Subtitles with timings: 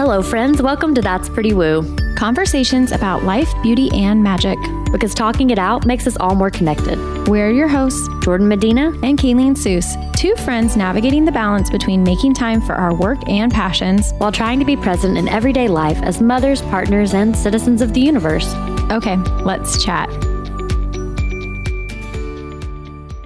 [0.00, 0.62] Hello, friends.
[0.62, 1.84] Welcome to That's Pretty Woo.
[2.16, 4.58] Conversations about life, beauty, and magic.
[4.90, 6.98] Because talking it out makes us all more connected.
[7.28, 9.84] We're your hosts, Jordan Medina and Kayleen Seuss,
[10.16, 14.58] two friends navigating the balance between making time for our work and passions while trying
[14.58, 18.54] to be present in everyday life as mothers, partners, and citizens of the universe.
[18.90, 20.08] Okay, let's chat.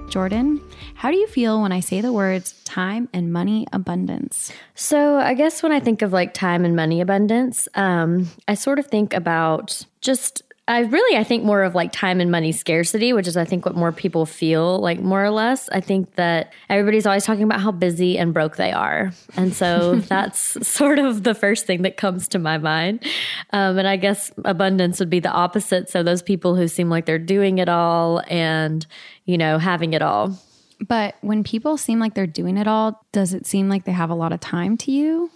[0.09, 0.59] Jordan,
[1.05, 4.51] how do you feel when I say the words time and money abundance?
[4.73, 8.79] So, I guess when I think of like time and money abundance, um, I sort
[8.79, 13.13] of think about just I really I think more of like time and money scarcity,
[13.13, 15.69] which is I think what more people feel like more or less.
[15.69, 19.95] I think that everybody's always talking about how busy and broke they are, and so
[20.09, 23.05] that's sort of the first thing that comes to my mind.
[23.53, 25.87] Um, and I guess abundance would be the opposite.
[25.87, 28.87] So those people who seem like they're doing it all and
[29.25, 30.35] you know having it all.
[30.85, 34.09] But when people seem like they're doing it all, does it seem like they have
[34.09, 35.31] a lot of time to you?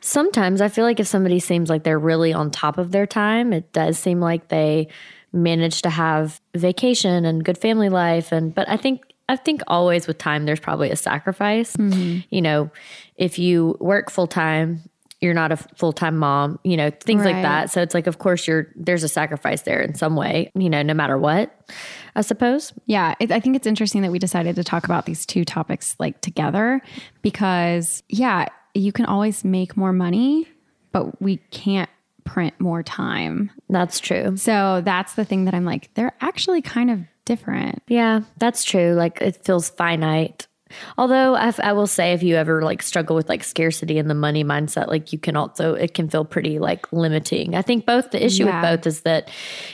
[0.00, 3.52] Sometimes I feel like if somebody seems like they're really on top of their time,
[3.52, 4.88] it does seem like they
[5.32, 10.06] manage to have vacation and good family life and but I think I think always
[10.06, 11.76] with time there's probably a sacrifice.
[11.76, 12.20] Mm-hmm.
[12.30, 12.70] You know,
[13.16, 14.88] if you work full time,
[15.20, 17.34] you're not a full-time mom, you know, things right.
[17.34, 17.70] like that.
[17.70, 20.82] So it's like of course you're there's a sacrifice there in some way, you know,
[20.82, 21.54] no matter what.
[22.14, 22.72] I suppose.
[22.86, 25.96] Yeah, it, I think it's interesting that we decided to talk about these two topics
[25.98, 26.80] like together
[27.22, 30.46] because yeah, you can always make more money,
[30.92, 31.90] but we can't
[32.24, 33.50] print more time.
[33.70, 34.36] That's true.
[34.36, 37.82] So that's the thing that I'm like, they're actually kind of different.
[37.88, 38.94] Yeah, that's true.
[38.94, 40.45] Like it feels finite.
[40.98, 44.14] Although I, I will say, if you ever like struggle with like scarcity and the
[44.14, 47.54] money mindset, like you can also, it can feel pretty like limiting.
[47.54, 48.60] I think both the issue yeah.
[48.60, 49.28] with both is that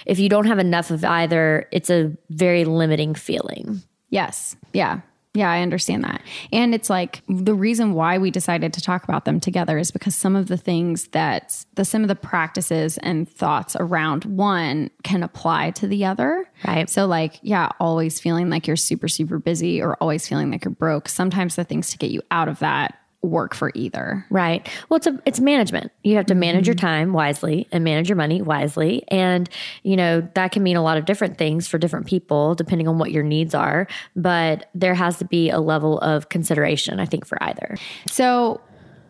[0.07, 3.83] if you don't have enough of either, it's a very limiting feeling.
[4.11, 4.57] Yes.
[4.73, 5.01] Yeah.
[5.35, 6.21] Yeah, I understand that.
[6.53, 10.15] And it's like the reason why we decided to talk about them together is because
[10.15, 15.23] some of the things that the some of the practices and thoughts around one can
[15.23, 16.45] apply to the other.
[16.67, 16.89] Right.
[16.91, 20.73] So like, yeah, always feeling like you're super super busy or always feeling like you're
[20.73, 21.09] broke.
[21.09, 24.27] Sometimes the things to get you out of that work for either.
[24.31, 24.69] Right.
[24.89, 25.93] Well, it's a it's management.
[26.03, 26.71] You have to manage mm-hmm.
[26.71, 29.49] your time wisely and manage your money wisely, and
[29.83, 32.99] you know that can mean a lot of different things for different people depending on
[32.99, 33.87] what your needs are.
[34.17, 37.77] But there has to be a level of consideration, I think, for either.
[38.11, 38.61] So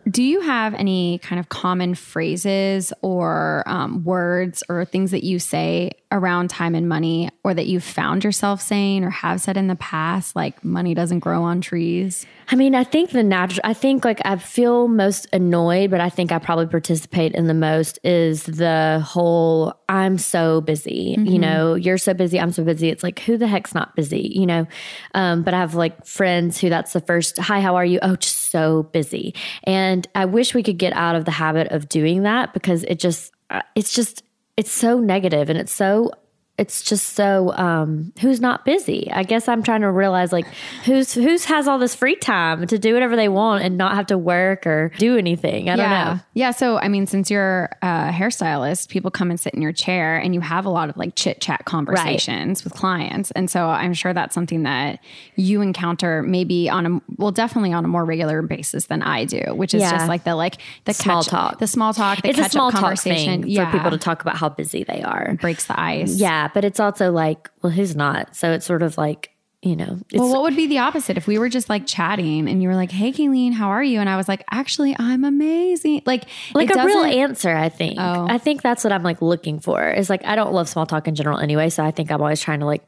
[0.09, 5.39] do you have any kind of common phrases or um, words or things that you
[5.39, 9.67] say around time and money or that you've found yourself saying or have said in
[9.67, 12.25] the past, like money doesn't grow on trees?
[12.53, 16.09] I mean, I think the natural, I think like I feel most annoyed, but I
[16.11, 21.15] think I probably participate in the most is the whole I'm so busy.
[21.17, 21.25] Mm-hmm.
[21.25, 22.89] You know, you're so busy, I'm so busy.
[22.89, 24.67] It's like, who the heck's not busy, you know?
[25.15, 27.97] Um, but I have like friends who that's the first, hi, how are you?
[28.03, 29.33] Oh, just so busy.
[29.63, 32.99] And I wish we could get out of the habit of doing that because it
[32.99, 34.21] just, uh, it's just,
[34.57, 36.11] it's so negative and it's so
[36.57, 39.09] it's just so um, who's not busy?
[39.11, 40.45] I guess i'm trying to realize like
[40.85, 44.05] who's who's has all this free time to do whatever they want and not have
[44.07, 45.67] to work or do anything?
[45.67, 46.05] I yeah.
[46.05, 46.23] don't know.
[46.35, 46.51] Yeah.
[46.51, 50.35] So i mean since you're a hairstylist people come and sit in your chair and
[50.35, 52.63] you have a lot of like chit chat conversations right.
[52.65, 53.31] with clients.
[53.31, 54.99] And so i'm sure that's something that
[55.35, 59.41] you encounter maybe on a well definitely on a more regular basis than i do
[59.53, 59.91] which is yeah.
[59.91, 61.59] just like the like the small catch, talk.
[61.59, 63.71] the small talk the it's a small conversation talk yeah.
[63.71, 65.29] for people to talk about how busy they are.
[65.29, 66.15] It breaks the ice.
[66.15, 68.35] Yeah but it's also like, well, who's not?
[68.35, 69.33] So it's sort of like,
[69.63, 69.97] you know.
[70.13, 72.75] well, what would be the opposite if we were just like chatting and you were
[72.75, 76.69] like, "Hey, Kayleen, how are you?" And I was like, "Actually, I'm amazing." Like, like
[76.69, 77.55] a real answer.
[77.55, 77.95] I think.
[77.97, 78.27] Oh.
[78.29, 79.89] I think that's what I'm like looking for.
[79.89, 82.41] Is like I don't love small talk in general anyway, so I think I'm always
[82.41, 82.83] trying to like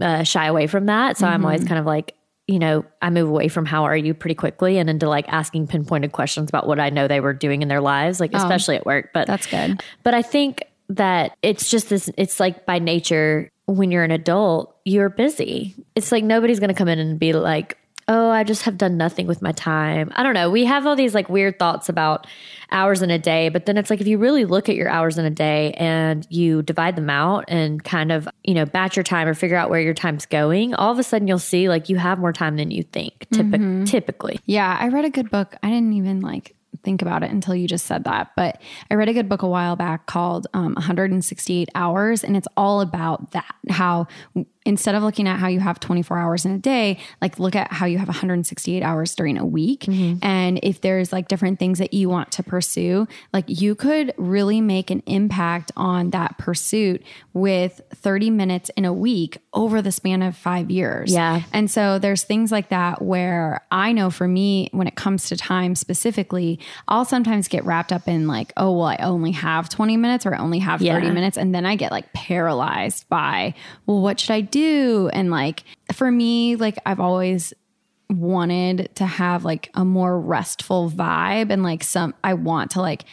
[0.00, 1.16] uh, shy away from that.
[1.16, 1.34] So mm-hmm.
[1.34, 1.68] I'm always mm-hmm.
[1.68, 2.16] kind of like,
[2.48, 5.68] you know, I move away from how are you pretty quickly and into like asking
[5.68, 8.74] pinpointed questions about what I know they were doing in their lives, like oh, especially
[8.74, 9.10] at work.
[9.14, 9.80] But that's good.
[10.02, 14.76] But I think that it's just this, it's like by nature, when you're an adult,
[14.84, 15.74] you're busy.
[15.94, 18.96] It's like nobody's going to come in and be like, oh, I just have done
[18.96, 20.12] nothing with my time.
[20.14, 20.48] I don't know.
[20.48, 22.26] We have all these like weird thoughts about
[22.70, 25.18] hours in a day, but then it's like if you really look at your hours
[25.18, 29.02] in a day and you divide them out and kind of, you know, batch your
[29.02, 31.88] time or figure out where your time's going, all of a sudden you'll see like
[31.88, 33.84] you have more time than you think typ- mm-hmm.
[33.84, 34.38] typically.
[34.46, 34.76] Yeah.
[34.80, 35.56] I read a good book.
[35.62, 36.54] I didn't even like
[36.86, 38.30] think about it until you just said that.
[38.36, 42.48] But I read a good book a while back called um, 168 Hours, and it's
[42.56, 44.06] all about that how
[44.66, 47.72] instead of looking at how you have 24 hours in a day, like look at
[47.72, 49.80] how you have 168 hours during a week.
[49.82, 50.18] Mm-hmm.
[50.22, 54.60] And if there's like different things that you want to pursue, like you could really
[54.60, 57.02] make an impact on that pursuit
[57.32, 61.12] with 30 minutes in a week over the span of five years.
[61.12, 61.42] Yeah.
[61.52, 65.36] And so there's things like that where I know for me, when it comes to
[65.36, 66.58] time specifically,
[66.88, 70.34] I'll sometimes get wrapped up in like, oh, well, I only have 20 minutes or
[70.34, 71.12] I only have 30 yeah.
[71.12, 71.36] minutes.
[71.36, 73.54] And then I get like paralyzed by,
[73.86, 74.55] well, what should I do?
[74.56, 77.52] And like for me, like I've always
[78.08, 83.04] wanted to have like a more restful vibe and like some, I want to like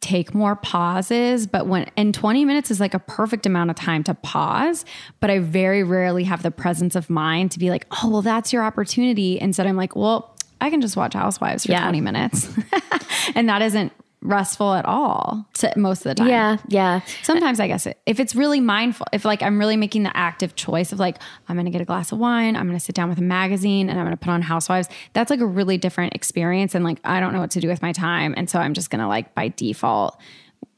[0.00, 1.46] take more pauses.
[1.46, 4.84] But when and 20 minutes is like a perfect amount of time to pause.
[5.20, 8.52] But i very rarely have the presence of mind to be like oh well that's
[8.52, 9.38] your opportunity.
[9.40, 11.82] Instead i'm like well i can just watch housewives for yeah.
[11.82, 12.48] 20 minutes.
[13.34, 16.28] And that isn't restful at all to most of the time.
[16.28, 17.00] Yeah, yeah.
[17.22, 20.54] Sometimes I guess it, if it's really mindful, if like I'm really making the active
[20.54, 22.94] choice of like I'm going to get a glass of wine, I'm going to sit
[22.94, 25.76] down with a magazine and I'm going to put on Housewives, that's like a really
[25.76, 28.58] different experience and like I don't know what to do with my time and so
[28.58, 30.18] I'm just going to like by default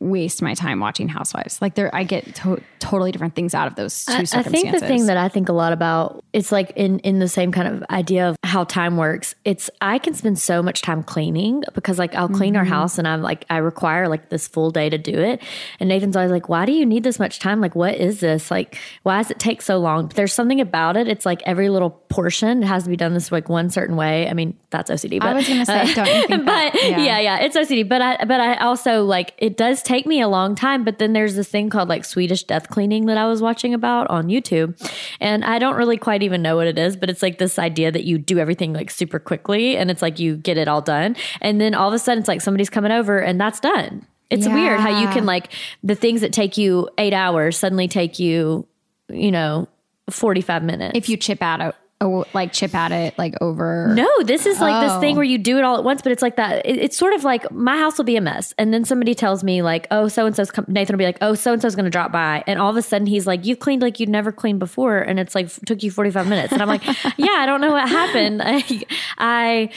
[0.00, 1.60] waste my time watching Housewives.
[1.62, 4.46] Like there, I get to- totally different things out of those two I, circumstances.
[4.46, 7.28] I think the thing that I think a lot about, it's like in in the
[7.28, 9.34] same kind of idea of how time works.
[9.44, 12.58] It's I can spend so much time cleaning because like I'll clean mm-hmm.
[12.58, 15.42] our house and I'm like I require like this full day to do it.
[15.80, 17.60] And Nathan's always like, "Why do you need this much time?
[17.60, 18.50] Like, what is this?
[18.50, 21.08] Like, why does it take so long?" But there's something about it.
[21.08, 24.28] It's like every little portion has to be done this like one certain way.
[24.28, 25.20] I mean, that's OCD.
[25.20, 26.98] But, I was gonna say, uh, don't you think but yeah.
[26.98, 27.88] yeah, yeah, it's OCD.
[27.88, 30.84] But I but I also like it does take me a long time.
[30.84, 34.08] But then there's this thing called like Swedish death cleaning that I was watching about
[34.08, 34.76] on YouTube.
[35.20, 37.92] And I don't really quite even know what it is, but it's like this idea
[37.92, 41.16] that you do everything like super quickly and it's like you get it all done.
[41.40, 44.06] And then all of a sudden it's like somebody's coming over and that's done.
[44.30, 44.54] It's yeah.
[44.54, 45.52] weird how you can like
[45.82, 48.66] the things that take you eight hours suddenly take you,
[49.08, 49.68] you know,
[50.10, 50.98] 45 minutes.
[50.98, 53.92] If you chip out oh, like chip at it like over.
[53.94, 54.88] No, this is like oh.
[54.88, 55.18] this thing oh.
[55.18, 56.64] where you do it all at once, but it's like that.
[56.66, 59.42] It, it's sort of like my house will be a mess, and then somebody tells
[59.44, 61.84] me like, oh, so and so's Nathan will be like, oh, so and so's going
[61.84, 64.32] to drop by, and all of a sudden he's like, you cleaned like you'd never
[64.32, 66.84] cleaned before, and it's like took you forty five minutes, and I'm like,
[67.16, 68.42] yeah, I don't know what happened.
[68.44, 68.82] I,
[69.18, 69.70] I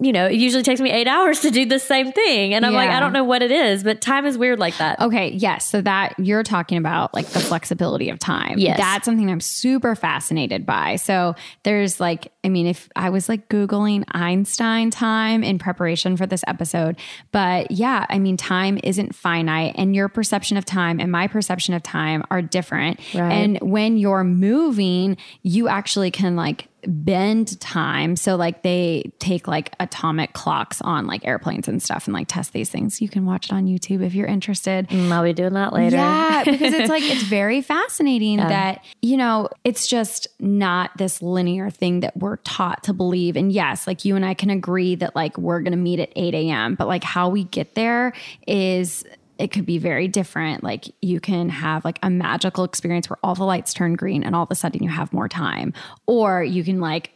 [0.00, 2.54] you know, it usually takes me eight hours to do the same thing.
[2.54, 2.78] And I'm yeah.
[2.78, 4.98] like, I don't know what it is, but time is weird like that.
[5.00, 5.32] Okay.
[5.32, 5.68] Yes.
[5.68, 8.58] So that you're talking about like the flexibility of time.
[8.58, 8.78] Yes.
[8.78, 10.96] That's something I'm super fascinated by.
[10.96, 11.34] So
[11.64, 16.42] there's like, I mean, if I was like Googling Einstein time in preparation for this
[16.46, 16.96] episode,
[17.30, 21.74] but yeah, I mean, time isn't finite and your perception of time and my perception
[21.74, 22.98] of time are different.
[23.14, 23.30] Right.
[23.30, 28.16] And when you're moving, you actually can like bend time.
[28.16, 32.52] So like they take like atomic clocks on like airplanes and stuff and like test
[32.52, 33.00] these things.
[33.00, 34.88] You can watch it on YouTube if you're interested.
[34.88, 35.96] Mm, I'll be doing that later.
[35.96, 38.48] Yeah, because it's like it's very fascinating yeah.
[38.48, 43.36] that, you know, it's just not this linear thing that we're taught to believe.
[43.36, 46.34] And yes, like you and I can agree that like we're gonna meet at 8
[46.34, 46.74] a.m.
[46.74, 48.12] But like how we get there
[48.46, 49.04] is
[49.42, 50.62] it could be very different.
[50.62, 54.36] Like you can have like a magical experience where all the lights turn green and
[54.36, 55.74] all of a sudden you have more time,
[56.06, 57.10] or you can like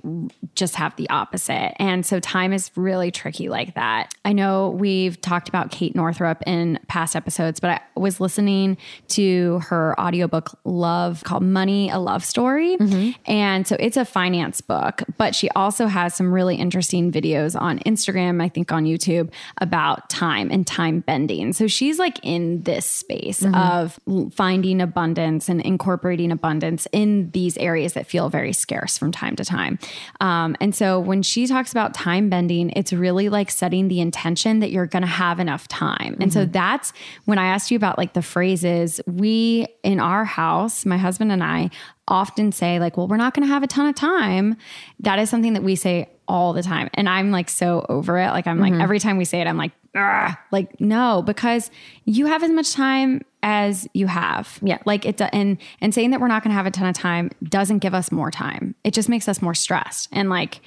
[0.56, 1.80] just have the opposite.
[1.80, 4.12] And so time is really tricky like that.
[4.24, 8.76] I know we've talked about Kate Northrup in past episodes, but I was listening
[9.08, 12.76] to her audiobook Love called Money, a Love Story.
[12.76, 13.10] Mm-hmm.
[13.30, 17.78] And so it's a finance book, but she also has some really interesting videos on
[17.80, 19.30] Instagram, I think on YouTube
[19.60, 21.52] about time and time bending.
[21.52, 23.54] So she's like like in this space mm-hmm.
[23.54, 23.98] of
[24.34, 29.44] finding abundance and incorporating abundance in these areas that feel very scarce from time to
[29.44, 29.78] time.
[30.20, 34.60] Um, and so when she talks about time bending, it's really like setting the intention
[34.60, 36.12] that you're going to have enough time.
[36.12, 36.22] Mm-hmm.
[36.22, 36.52] And so mm-hmm.
[36.52, 36.92] that's
[37.24, 41.42] when I asked you about like the phrases, we in our house, my husband and
[41.42, 41.70] I,
[42.08, 44.56] often say like well we're not going to have a ton of time.
[45.00, 48.30] That is something that we say all the time and i'm like so over it.
[48.30, 48.74] Like i'm mm-hmm.
[48.74, 49.72] like every time we say it i'm like
[50.52, 51.70] like no because
[52.04, 54.58] you have as much time as you have.
[54.60, 54.78] Yeah.
[54.84, 57.30] Like it and and saying that we're not going to have a ton of time
[57.42, 58.74] doesn't give us more time.
[58.84, 60.60] It just makes us more stressed and like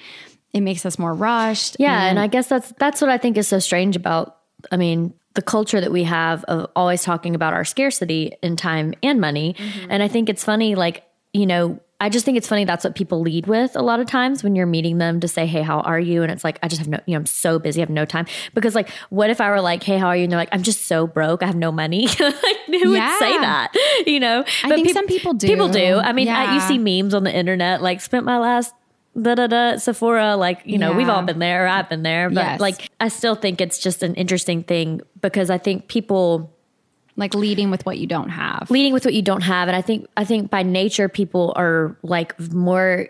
[0.53, 3.38] it makes us more rushed yeah and, and i guess that's that's what i think
[3.38, 4.38] is so strange about
[4.72, 8.93] i mean the culture that we have of always talking about our scarcity in time
[9.03, 9.53] and money.
[9.53, 9.91] Mm-hmm.
[9.91, 11.03] and i think it's funny like
[11.34, 14.08] you know I just think it's funny that's what people lead with a lot of
[14.08, 16.24] times when you're meeting them to say, Hey, how are you?
[16.24, 18.06] And it's like, I just have no, you know, I'm so busy, I have no
[18.06, 18.26] time.
[18.54, 20.24] Because like, what if I were like, Hey, how are you?
[20.24, 22.08] And they're like, I'm just so broke, I have no money.
[22.20, 23.12] like, who yeah.
[23.12, 23.74] would say that?
[24.08, 24.46] You know?
[24.64, 25.48] I but think pe- some people do.
[25.48, 25.98] People do.
[25.98, 26.40] I mean, yeah.
[26.40, 28.74] I, you see memes on the internet, like spent my last
[29.22, 30.38] da da da Sephora.
[30.38, 30.98] Like, you know, yeah.
[30.98, 32.30] we've all been there, I've been there.
[32.30, 32.60] But yes.
[32.62, 36.56] like, I still think it's just an interesting thing because I think people
[37.20, 38.72] like leading with what you don't have.
[38.72, 41.96] leading with what you don't have and i think i think by nature people are
[42.02, 43.08] like more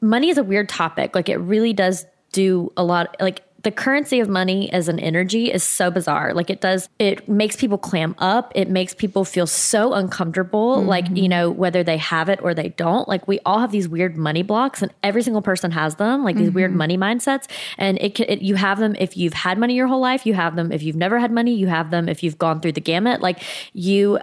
[0.00, 4.18] money is a weird topic like it really does do a lot like the currency
[4.18, 6.32] of money as an energy is so bizarre.
[6.32, 8.50] Like it does it makes people clam up.
[8.54, 10.88] It makes people feel so uncomfortable mm-hmm.
[10.88, 13.06] like you know whether they have it or they don't.
[13.06, 16.36] Like we all have these weird money blocks and every single person has them like
[16.36, 16.78] these weird mm-hmm.
[16.78, 17.46] money mindsets.
[17.76, 20.24] And it, can, it you have them if you've had money your whole life.
[20.24, 21.54] You have them if you've never had money.
[21.54, 23.20] You have them if you've gone through the gamut.
[23.20, 23.42] Like
[23.74, 24.18] you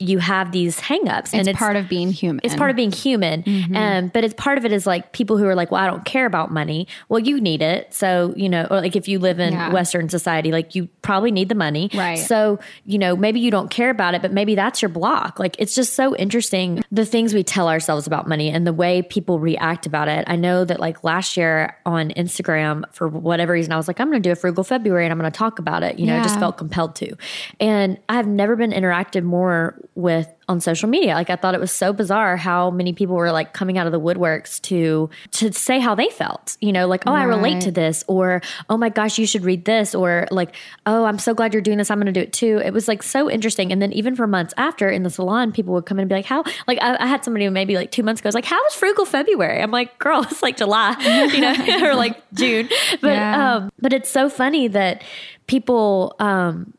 [0.00, 2.40] you have these hangups and It's, part of being human.
[2.42, 3.44] it's part of being human.
[3.76, 6.04] Um, but it's part of it is like people who are like, well, I don't
[6.04, 6.88] care about money.
[7.08, 7.92] Well, you need it.
[7.92, 9.70] So, you know, or like if you live in Yeah.
[9.72, 11.90] Western society, like you probably need the money.
[11.94, 12.16] Right.
[12.18, 15.38] So, you know, maybe you don't care about it, but maybe that's your block.
[15.38, 19.02] Like it's just so interesting the things we tell ourselves about money and the way
[19.02, 20.24] people react about it.
[20.26, 24.08] I know that like last year on Instagram, for whatever reason, I was like, I'm
[24.10, 25.98] going to do a frugal February and I'm going to talk about it.
[25.98, 27.14] You know, I just felt compelled to.
[27.60, 31.14] And I've never been interacted more with on social media.
[31.14, 33.92] Like I thought it was so bizarre how many people were like coming out of
[33.92, 36.56] the woodworks to to say how they felt.
[36.60, 39.64] You know, like, oh, I relate to this or oh my gosh, you should read
[39.64, 40.54] this or like,
[40.86, 41.90] oh, I'm so glad you're doing this.
[41.90, 42.60] I'm going to do it too.
[42.64, 43.70] It was like so interesting.
[43.72, 46.14] And then even for months after in the salon, people would come in and be
[46.16, 48.60] like, how like I, I had somebody maybe like 2 months ago was like, how
[48.62, 49.60] was frugal February?
[49.62, 50.96] I'm like, girl, it's like July,
[51.32, 52.68] you know, or like June.
[53.00, 53.56] But Yeah.
[53.56, 55.02] um but it's so funny that
[55.46, 56.72] people um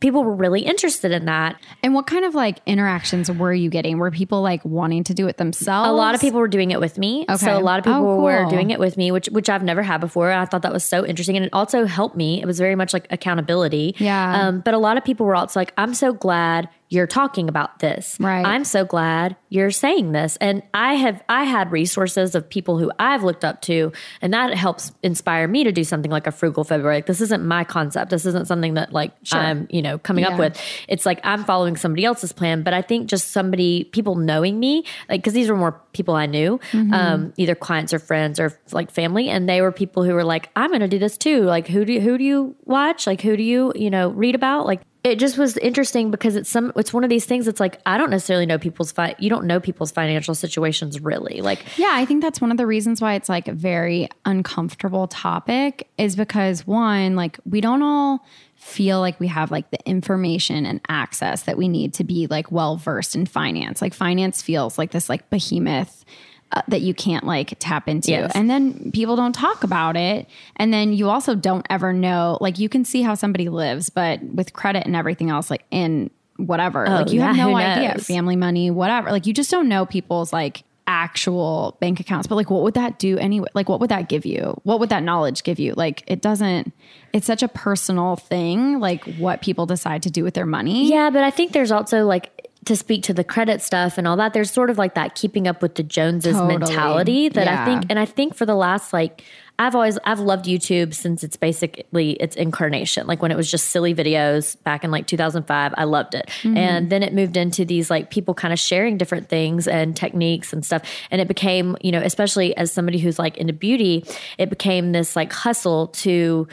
[0.00, 1.56] people were really interested in that.
[1.82, 3.98] and what kind of like interactions were you getting?
[3.98, 5.88] Were people like wanting to do it themselves?
[5.88, 7.22] A lot of people were doing it with me.
[7.28, 7.36] Okay.
[7.36, 9.82] So a lot of people Oh, were doing it with me, which which I've never
[9.82, 10.30] had before.
[10.30, 12.40] I thought that was so interesting, and it also helped me.
[12.42, 13.94] It was very much like accountability.
[13.98, 14.48] Yeah.
[14.48, 17.80] Um, but a lot of people were also like, "I'm so glad you're talking about
[17.80, 18.16] this.
[18.20, 18.44] Right.
[18.44, 22.90] I'm so glad you're saying this." And I have I had resources of people who
[22.98, 26.64] I've looked up to, and that helps inspire me to do something like a frugal
[26.64, 26.96] February.
[26.98, 28.10] Like this isn't my concept.
[28.10, 30.34] This isn't something that like I'm you know coming Yeah.
[30.34, 30.60] up with.
[30.88, 34.84] It's like I'm following somebody else's plan, but I think just somebody, people knowing me,
[35.08, 38.90] like, because these were more people I knew, um, either clients or friends or like
[38.90, 41.42] family, and they were people who were like, I'm going to do this too.
[41.42, 43.06] Like, who do you, who do you watch?
[43.06, 44.66] Like, who do you you know read about?
[44.66, 47.46] Like, it just was interesting because it's some it's one of these things.
[47.46, 51.42] It's like I don't necessarily know people's fi- you don't know people's financial situations really.
[51.42, 55.06] Like, Yeah, I think that's one of the reasons why it's like a very uncomfortable
[55.06, 60.66] topic is because one, like we don't all feel like we have like the information
[60.66, 63.80] and access that we need to be like well versed in finance.
[63.80, 66.04] Like finance feels like this like behemoth
[66.52, 68.10] uh, that you can't like tap into.
[68.10, 68.32] Yes.
[68.34, 70.28] And then people don't talk about it.
[70.56, 74.22] And then you also don't ever know like you can see how somebody lives, but
[74.22, 78.36] with credit and everything else like in whatever, like you have Oh, no idea family
[78.36, 79.10] money, whatever.
[79.10, 82.28] Like you just don't know people's like actual bank accounts.
[82.28, 83.48] But like what would that do anyway?
[83.54, 84.58] Like what would that give you?
[84.62, 85.74] What would that knowledge give you?
[85.74, 86.72] Like it doesn't
[87.12, 90.88] it's such a personal thing, like what people decide to do with their money.
[90.88, 94.16] Yeah, but I think there's also like to speak to the credit stuff and all
[94.16, 94.32] that.
[94.32, 96.58] There's sort of like that keeping up with the Joneses Totally.
[96.58, 99.22] mentality that I think, and I think for the last like.
[99.58, 103.06] I've always I've loved YouTube since it's basically its incarnation.
[103.06, 106.26] Like when it was just silly videos back in like 2005, I loved it.
[106.42, 106.56] Mm-hmm.
[106.58, 110.52] And then it moved into these like people kind of sharing different things and techniques
[110.52, 110.82] and stuff.
[111.10, 114.04] And it became, you know, especially as somebody who's like into beauty,
[114.36, 116.46] it became this like hustle to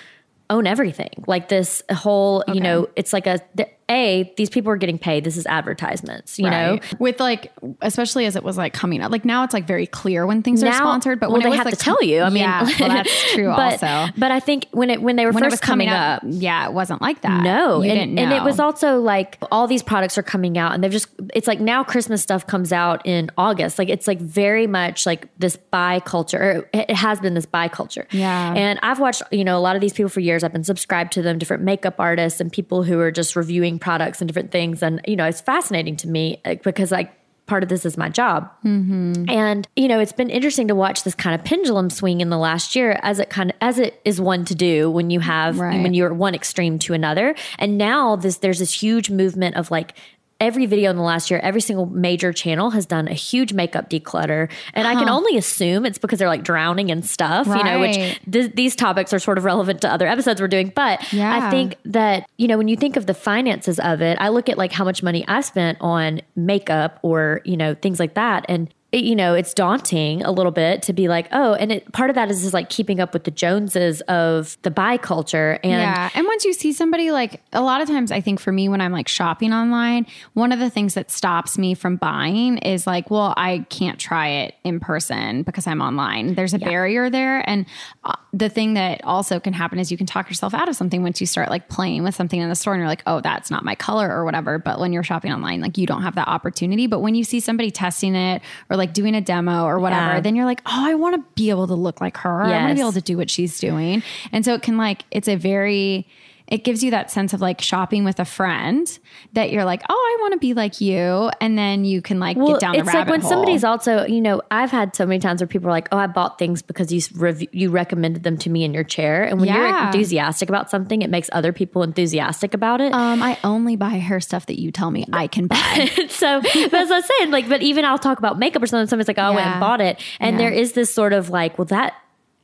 [0.50, 1.10] own everything.
[1.28, 5.24] Like this whole, you know, it's like a the- a these people are getting paid.
[5.24, 6.80] This is advertisements, you know.
[7.00, 10.26] With like especially as it was like coming out like now it's like very clear
[10.26, 12.22] when things are sponsored but well, when they have like to tell you.
[12.22, 15.26] I mean, yeah, well, that's true but, also But I think when it when they
[15.26, 18.20] were when first coming coming up, up yeah it wasn't like that no, you and,
[18.20, 21.48] and it was also like all these products are coming out, and they've just it's
[21.48, 23.80] like now Christmas stuff comes out in August.
[23.80, 26.42] Like it's like very much like this buy culture.
[26.44, 28.08] Or it it has been this buy culture.
[28.12, 28.54] Yeah.
[28.54, 30.44] and I've watched you know a lot of these people for years.
[30.44, 34.22] I've been subscribed to them, different makeup artists and people who are just reviewing products
[34.22, 37.12] and different things, and you know it's fascinating to me because like
[37.46, 38.50] part of this is my job.
[38.64, 39.30] Mm-hmm.
[39.30, 42.38] And you know, it's been interesting to watch this kind of pendulum swing in the
[42.38, 45.60] last year as it kind of as it is one to do when you have
[45.60, 45.84] Right.
[45.84, 47.36] when you're one extreme to another.
[47.60, 49.94] And now this there's this huge movement of like
[50.40, 53.90] every video in the last year, every single major channel has done a huge makeup
[53.90, 54.52] declutter.
[54.74, 55.16] And I can uh-huh.
[55.16, 59.14] only assume it's because they're like drowning in stuff, you know, which th- these topics
[59.14, 60.72] are sort of relevant to other episodes we're doing.
[60.76, 64.30] But I think that, you know, when you think of the finances of it, I
[64.30, 68.16] look at like how much money I spent on makeup or, you know, things like
[68.16, 68.46] that.
[68.50, 72.10] And you know, it's daunting a little bit to be like, oh, and it, part
[72.10, 75.60] of that is just like keeping up with the Joneses of the buy culture.
[75.64, 78.52] And yeah and once you see somebody like a lot of times I think for
[78.52, 82.58] me when I'm like shopping online, one of the things that stops me from buying
[82.60, 86.36] is like, well, I can't try it in person because I'm online.
[86.36, 86.68] There's a yeah.
[86.68, 87.48] barrier there.
[87.50, 87.66] And
[88.04, 91.04] uh, the thing that also can happen is you can talk yourself out of something
[91.04, 93.50] once you start like playing with something in the store and you're like, oh, that's
[93.50, 94.60] not my color or whatever.
[94.60, 96.88] But when you're shopping online, like you don't have that opportunity.
[96.88, 100.20] But when you see somebody testing it or like doing a demo or whatever, yeah.
[100.20, 102.44] then you're like, oh, I want to be able to look like her.
[102.48, 102.54] Yes.
[102.54, 104.04] I want to be able to do what she's doing.
[104.34, 106.08] And so it can like, it's a very,
[106.48, 109.00] it gives you that sense of like shopping with a friend
[109.34, 112.38] that you're like, oh, I want to be like you, and then you can like
[112.38, 112.76] well, get down.
[112.76, 113.30] It's like when hole.
[113.30, 116.08] somebody's also, you know, I've had so many times where people are like, oh, I
[116.08, 119.48] bought things because you rev- you recommended them to me in your chair, and when
[119.48, 119.58] yeah.
[119.58, 122.94] you're enthusiastic about something, it makes other people enthusiastic about it.
[122.94, 125.90] Um, I only buy hair stuff that you tell me I can buy.
[126.10, 128.88] so, but as I was saying, like, but even I'll talk about makeup or something.
[128.88, 129.30] Somebody's like, oh, yeah.
[129.30, 130.50] I went and bought it, and yeah.
[130.50, 131.94] there is this sort of like, well, that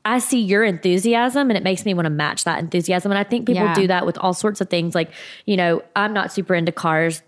[0.10, 3.12] I see your enthusiasm and it makes me want to match that enthusiasm.
[3.12, 3.76] And I think people yeah.
[3.76, 4.96] do that with all sorts of things.
[4.96, 5.12] Like,
[5.46, 7.22] you know, I'm not super into cars.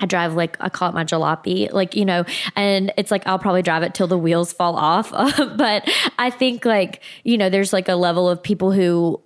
[0.00, 3.38] I drive like I call it my jalopy, like you know, and it's like I'll
[3.38, 5.12] probably drive it till the wheels fall off.
[5.56, 9.22] but I think like you know, there's like a level of people who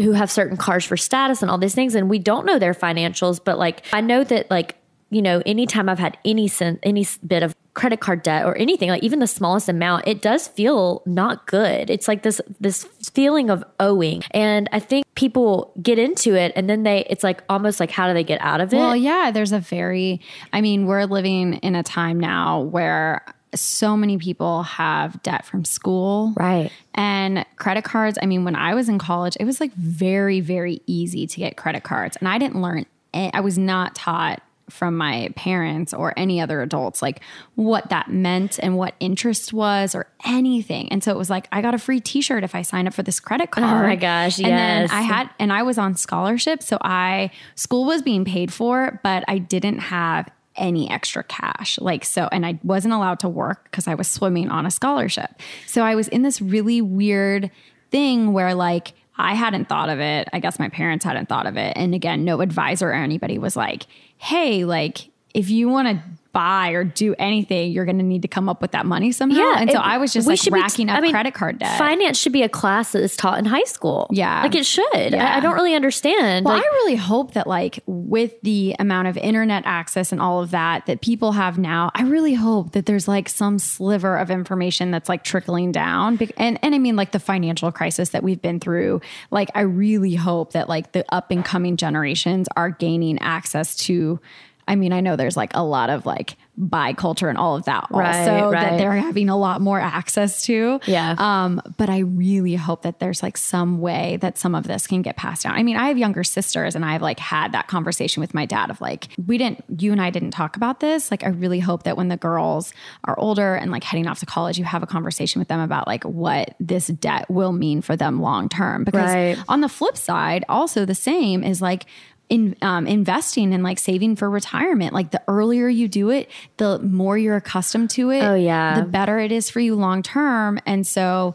[0.00, 2.72] who have certain cars for status and all these things, and we don't know their
[2.72, 3.44] financials.
[3.44, 4.76] But like I know that like
[5.10, 8.90] you know, anytime I've had any sen- any bit of credit card debt or anything,
[8.90, 11.88] like even the smallest amount, it does feel not good.
[11.88, 14.22] It's like this this feeling of owing.
[14.32, 18.08] And I think people get into it and then they it's like almost like how
[18.08, 18.76] do they get out of it?
[18.76, 20.20] Well, yeah, there's a very
[20.52, 23.24] I mean, we're living in a time now where
[23.54, 26.32] so many people have debt from school.
[26.36, 26.70] Right.
[26.94, 30.80] And credit cards, I mean, when I was in college, it was like very, very
[30.86, 32.16] easy to get credit cards.
[32.16, 37.02] And I didn't learn, I was not taught from my parents or any other adults,
[37.02, 37.20] like
[37.54, 40.90] what that meant and what interest was or anything.
[40.90, 42.94] And so it was like, I got a free t shirt if I sign up
[42.94, 43.84] for this credit card.
[43.84, 44.38] Oh my gosh.
[44.38, 44.90] And yes.
[44.90, 46.62] then I had, and I was on scholarship.
[46.62, 51.78] So I, school was being paid for, but I didn't have any extra cash.
[51.78, 55.30] Like, so, and I wasn't allowed to work because I was swimming on a scholarship.
[55.66, 57.50] So I was in this really weird
[57.90, 60.28] thing where, like, I hadn't thought of it.
[60.32, 61.74] I guess my parents hadn't thought of it.
[61.76, 63.86] And again, no advisor or anybody was like,
[64.18, 66.02] hey, like, if you want to
[66.32, 69.38] buy or do anything, you're going to need to come up with that money somehow.
[69.38, 71.78] Yeah, and so I was just like racking be, up I mean, credit card debt.
[71.78, 74.08] Finance should be a class that is taught in high school.
[74.10, 74.42] Yeah.
[74.42, 74.86] Like it should.
[74.94, 75.34] Yeah.
[75.34, 76.44] I, I don't really understand.
[76.44, 80.42] Well, like, I really hope that like with the amount of internet access and all
[80.42, 84.30] of that that people have now, I really hope that there's like some sliver of
[84.30, 86.18] information that's like trickling down.
[86.36, 90.14] And, and I mean like the financial crisis that we've been through, like I really
[90.14, 94.20] hope that like the up and coming generations are gaining access to
[94.68, 97.64] I mean, I know there's like a lot of like buy culture and all of
[97.64, 98.70] that right, also right.
[98.70, 100.78] that they're having a lot more access to.
[100.86, 101.14] Yeah.
[101.16, 105.00] Um, but I really hope that there's like some way that some of this can
[105.00, 105.54] get passed down.
[105.54, 108.70] I mean, I have younger sisters and I've like had that conversation with my dad
[108.70, 111.10] of like, we didn't, you and I didn't talk about this.
[111.10, 114.26] Like, I really hope that when the girls are older and like heading off to
[114.26, 117.96] college, you have a conversation with them about like what this debt will mean for
[117.96, 118.84] them long term.
[118.84, 119.38] Because right.
[119.48, 121.86] on the flip side, also the same is like,
[122.32, 124.94] in um, investing and like saving for retirement.
[124.94, 128.22] Like the earlier you do it, the more you're accustomed to it.
[128.22, 130.58] Oh yeah, the better it is for you long term.
[130.64, 131.34] And so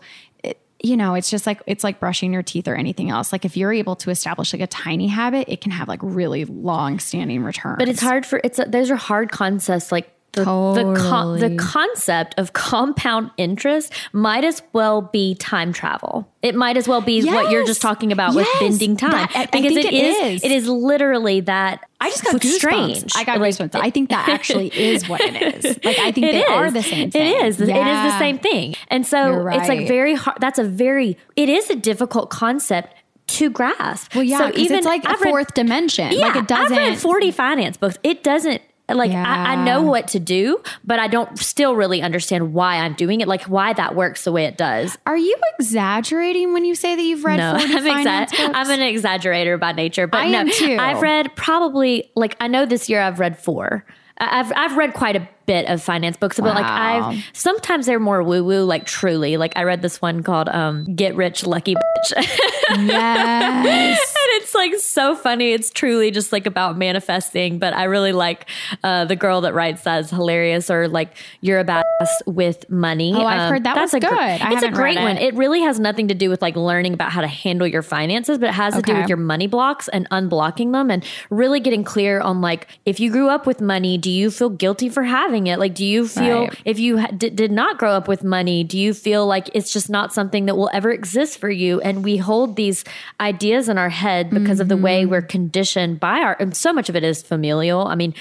[0.84, 3.32] you know, it's just like it's like brushing your teeth or anything else.
[3.32, 6.46] Like if you're able to establish like a tiny habit, it can have like really
[6.46, 7.78] long standing returns.
[7.78, 10.94] But it's hard for it's a, those are hard concepts like the, totally.
[10.94, 16.28] the, con- the concept of compound interest might as well be time travel.
[16.42, 17.34] It might as well be yes.
[17.34, 18.48] what you're just talking about yes.
[18.48, 22.24] with bending time that, because it, it is, is, it is literally that I just
[22.24, 22.56] got goosebumps.
[22.56, 23.14] strange.
[23.16, 23.76] I got like, goosebumps.
[23.76, 25.66] I think that actually is what it is.
[25.84, 26.50] Like I think it they is.
[26.50, 27.28] are the same thing.
[27.28, 27.60] It is.
[27.60, 27.76] Yeah.
[27.76, 28.76] It is the same thing.
[28.88, 29.60] And so right.
[29.60, 32.94] it's like very hard that's a very it is a difficult concept
[33.28, 34.16] to grasp.
[34.16, 36.12] Well, yeah, so even it's like a fourth dimension.
[36.12, 36.78] Yeah, like it doesn't.
[36.78, 37.98] I've read forty finance books.
[38.04, 38.62] It doesn't
[38.96, 39.24] like yeah.
[39.26, 43.20] I, I, know what to do, but I don't still really understand why I'm doing
[43.20, 44.98] it, like why that works the way it does.
[45.06, 47.38] Are you exaggerating when you say that you've read?
[47.38, 50.78] No, I'm, exa- I'm an exaggerator by nature, but I no, too.
[50.80, 53.86] I've read probably like I know this year I've read four.
[54.20, 56.56] I've I've read quite a bit of finance books, but wow.
[56.56, 59.38] like I've sometimes they're more woo woo, like truly.
[59.38, 62.12] Like I read this one called um, "Get Rich Lucky Bitch."
[62.88, 64.16] yes,
[64.48, 65.52] it's like so funny.
[65.52, 67.60] It's truly just like about manifesting.
[67.60, 68.50] But I really like
[68.82, 70.72] uh, the girl that writes that is hilarious.
[70.72, 71.84] Or like you're a badass
[72.26, 73.14] with money.
[73.14, 74.18] Oh, I've um, heard that that's was a, good.
[74.18, 75.18] I it's a great one.
[75.18, 78.38] It really has nothing to do with like learning about how to handle your finances,
[78.38, 78.82] but it has okay.
[78.82, 82.70] to do with your money blocks and unblocking them and really getting clear on like
[82.86, 85.60] if you grew up with money, do you feel guilty for having it?
[85.60, 86.62] Like, do you feel right.
[86.64, 89.74] if you ha- d- did not grow up with money, do you feel like it's
[89.74, 91.82] just not something that will ever exist for you?
[91.82, 92.86] And we hold these
[93.20, 95.12] ideas in our head because because of the way mm-hmm.
[95.12, 97.88] we're conditioned by our and so much of it is familial.
[97.88, 98.14] I mean,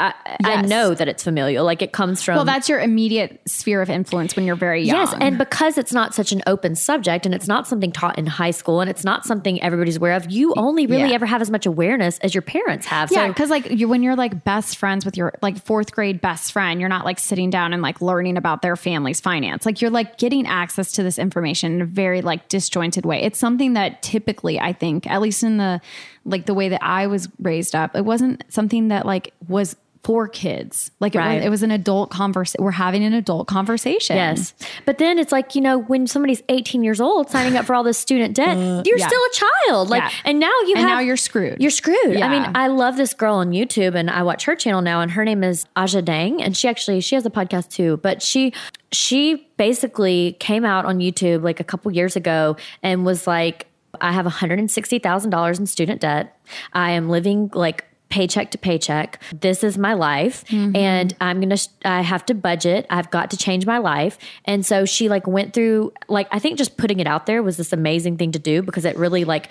[0.00, 1.64] I, I know that it's familial.
[1.64, 4.96] Like it comes from Well, that's your immediate sphere of influence when you're very young.
[4.96, 8.26] Yes, and because it's not such an open subject and it's not something taught in
[8.26, 11.14] high school and it's not something everybody's aware of, you only really Yeah.
[11.14, 13.12] ever have as much awareness as your parents have.
[13.12, 16.20] Yeah, So because like you, when you're like best friends with your like fourth grade
[16.20, 19.66] best friend, you're not like sitting down and like learning about their family's finance.
[19.66, 23.22] Like you're like getting access to this information in a very like disjointed way.
[23.22, 25.80] It's something that typically I think, at least in the
[26.24, 30.26] like the way that I was raised up, it wasn't something that like was for
[30.28, 30.90] kids.
[30.98, 32.64] Like it, was, it was an adult conversation.
[32.64, 34.16] We're having an adult conversation.
[34.16, 34.54] Yes.
[34.86, 37.82] But then it's like, you know, when somebody's 18 years old signing up for all
[37.82, 39.06] this student debt, uh, you're yeah.
[39.06, 39.32] still a
[39.68, 39.90] child.
[39.90, 40.10] Like, Yeah.
[40.24, 40.88] and now you And have.
[40.88, 41.60] now you're screwed.
[41.60, 42.16] You're screwed.
[42.16, 45.10] I mean, I love this girl on YouTube and I watch her channel now and
[45.10, 46.42] her name is Aja Dang.
[46.42, 48.54] And she actually, she has a podcast too, but she,
[48.92, 53.66] she basically came out on YouTube like a couple years ago and was like,
[54.00, 56.38] I have $160,000 in student debt.
[56.72, 59.22] I am living like paycheck to paycheck.
[59.32, 60.76] This is my life mm-hmm.
[60.76, 62.86] and I'm going to I have to budget.
[62.90, 64.18] I've got to change my life.
[64.44, 67.56] And so she like went through like I think just putting it out there was
[67.56, 69.50] this amazing thing to do because it really like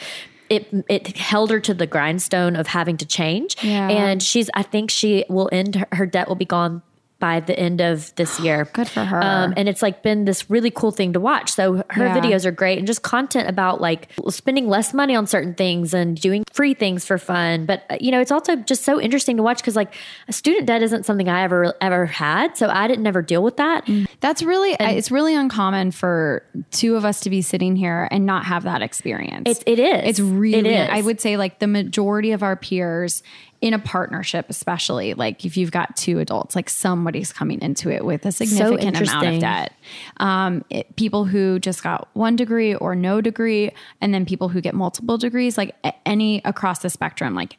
[0.50, 3.56] it it held her to the grindstone of having to change.
[3.64, 3.88] Yeah.
[3.88, 6.82] And she's I think she will end her, her debt will be gone
[7.20, 8.68] by the end of this year.
[8.74, 9.22] Good for her.
[9.24, 11.52] Um, and it's like been this really cool thing to watch.
[11.52, 12.20] So her Yeah.
[12.20, 16.20] videos are great and just content about like spending less money on certain things and
[16.20, 17.66] doing free things for fun.
[17.66, 19.94] But uh, you know, it's also just so interesting to watch because like
[20.28, 22.58] a student debt isn't something I ever ever had.
[22.58, 23.88] So I didn't never deal with that.
[24.22, 28.46] That's really it's really uncommon for two of us to be sitting here and not
[28.46, 29.44] have that experience.
[29.46, 30.02] It's it is.
[30.06, 30.90] It's really, it is.
[30.92, 33.24] I would say like the majority of our peers
[33.62, 38.06] in a partnership, especially like if you've got two adults, like somebody's coming into it
[38.06, 39.74] with a significant amount of debt.
[40.18, 44.62] Um, it, people who just got one degree or no degree, and then people who
[44.62, 47.58] get multiple degrees, like any across the spectrum, like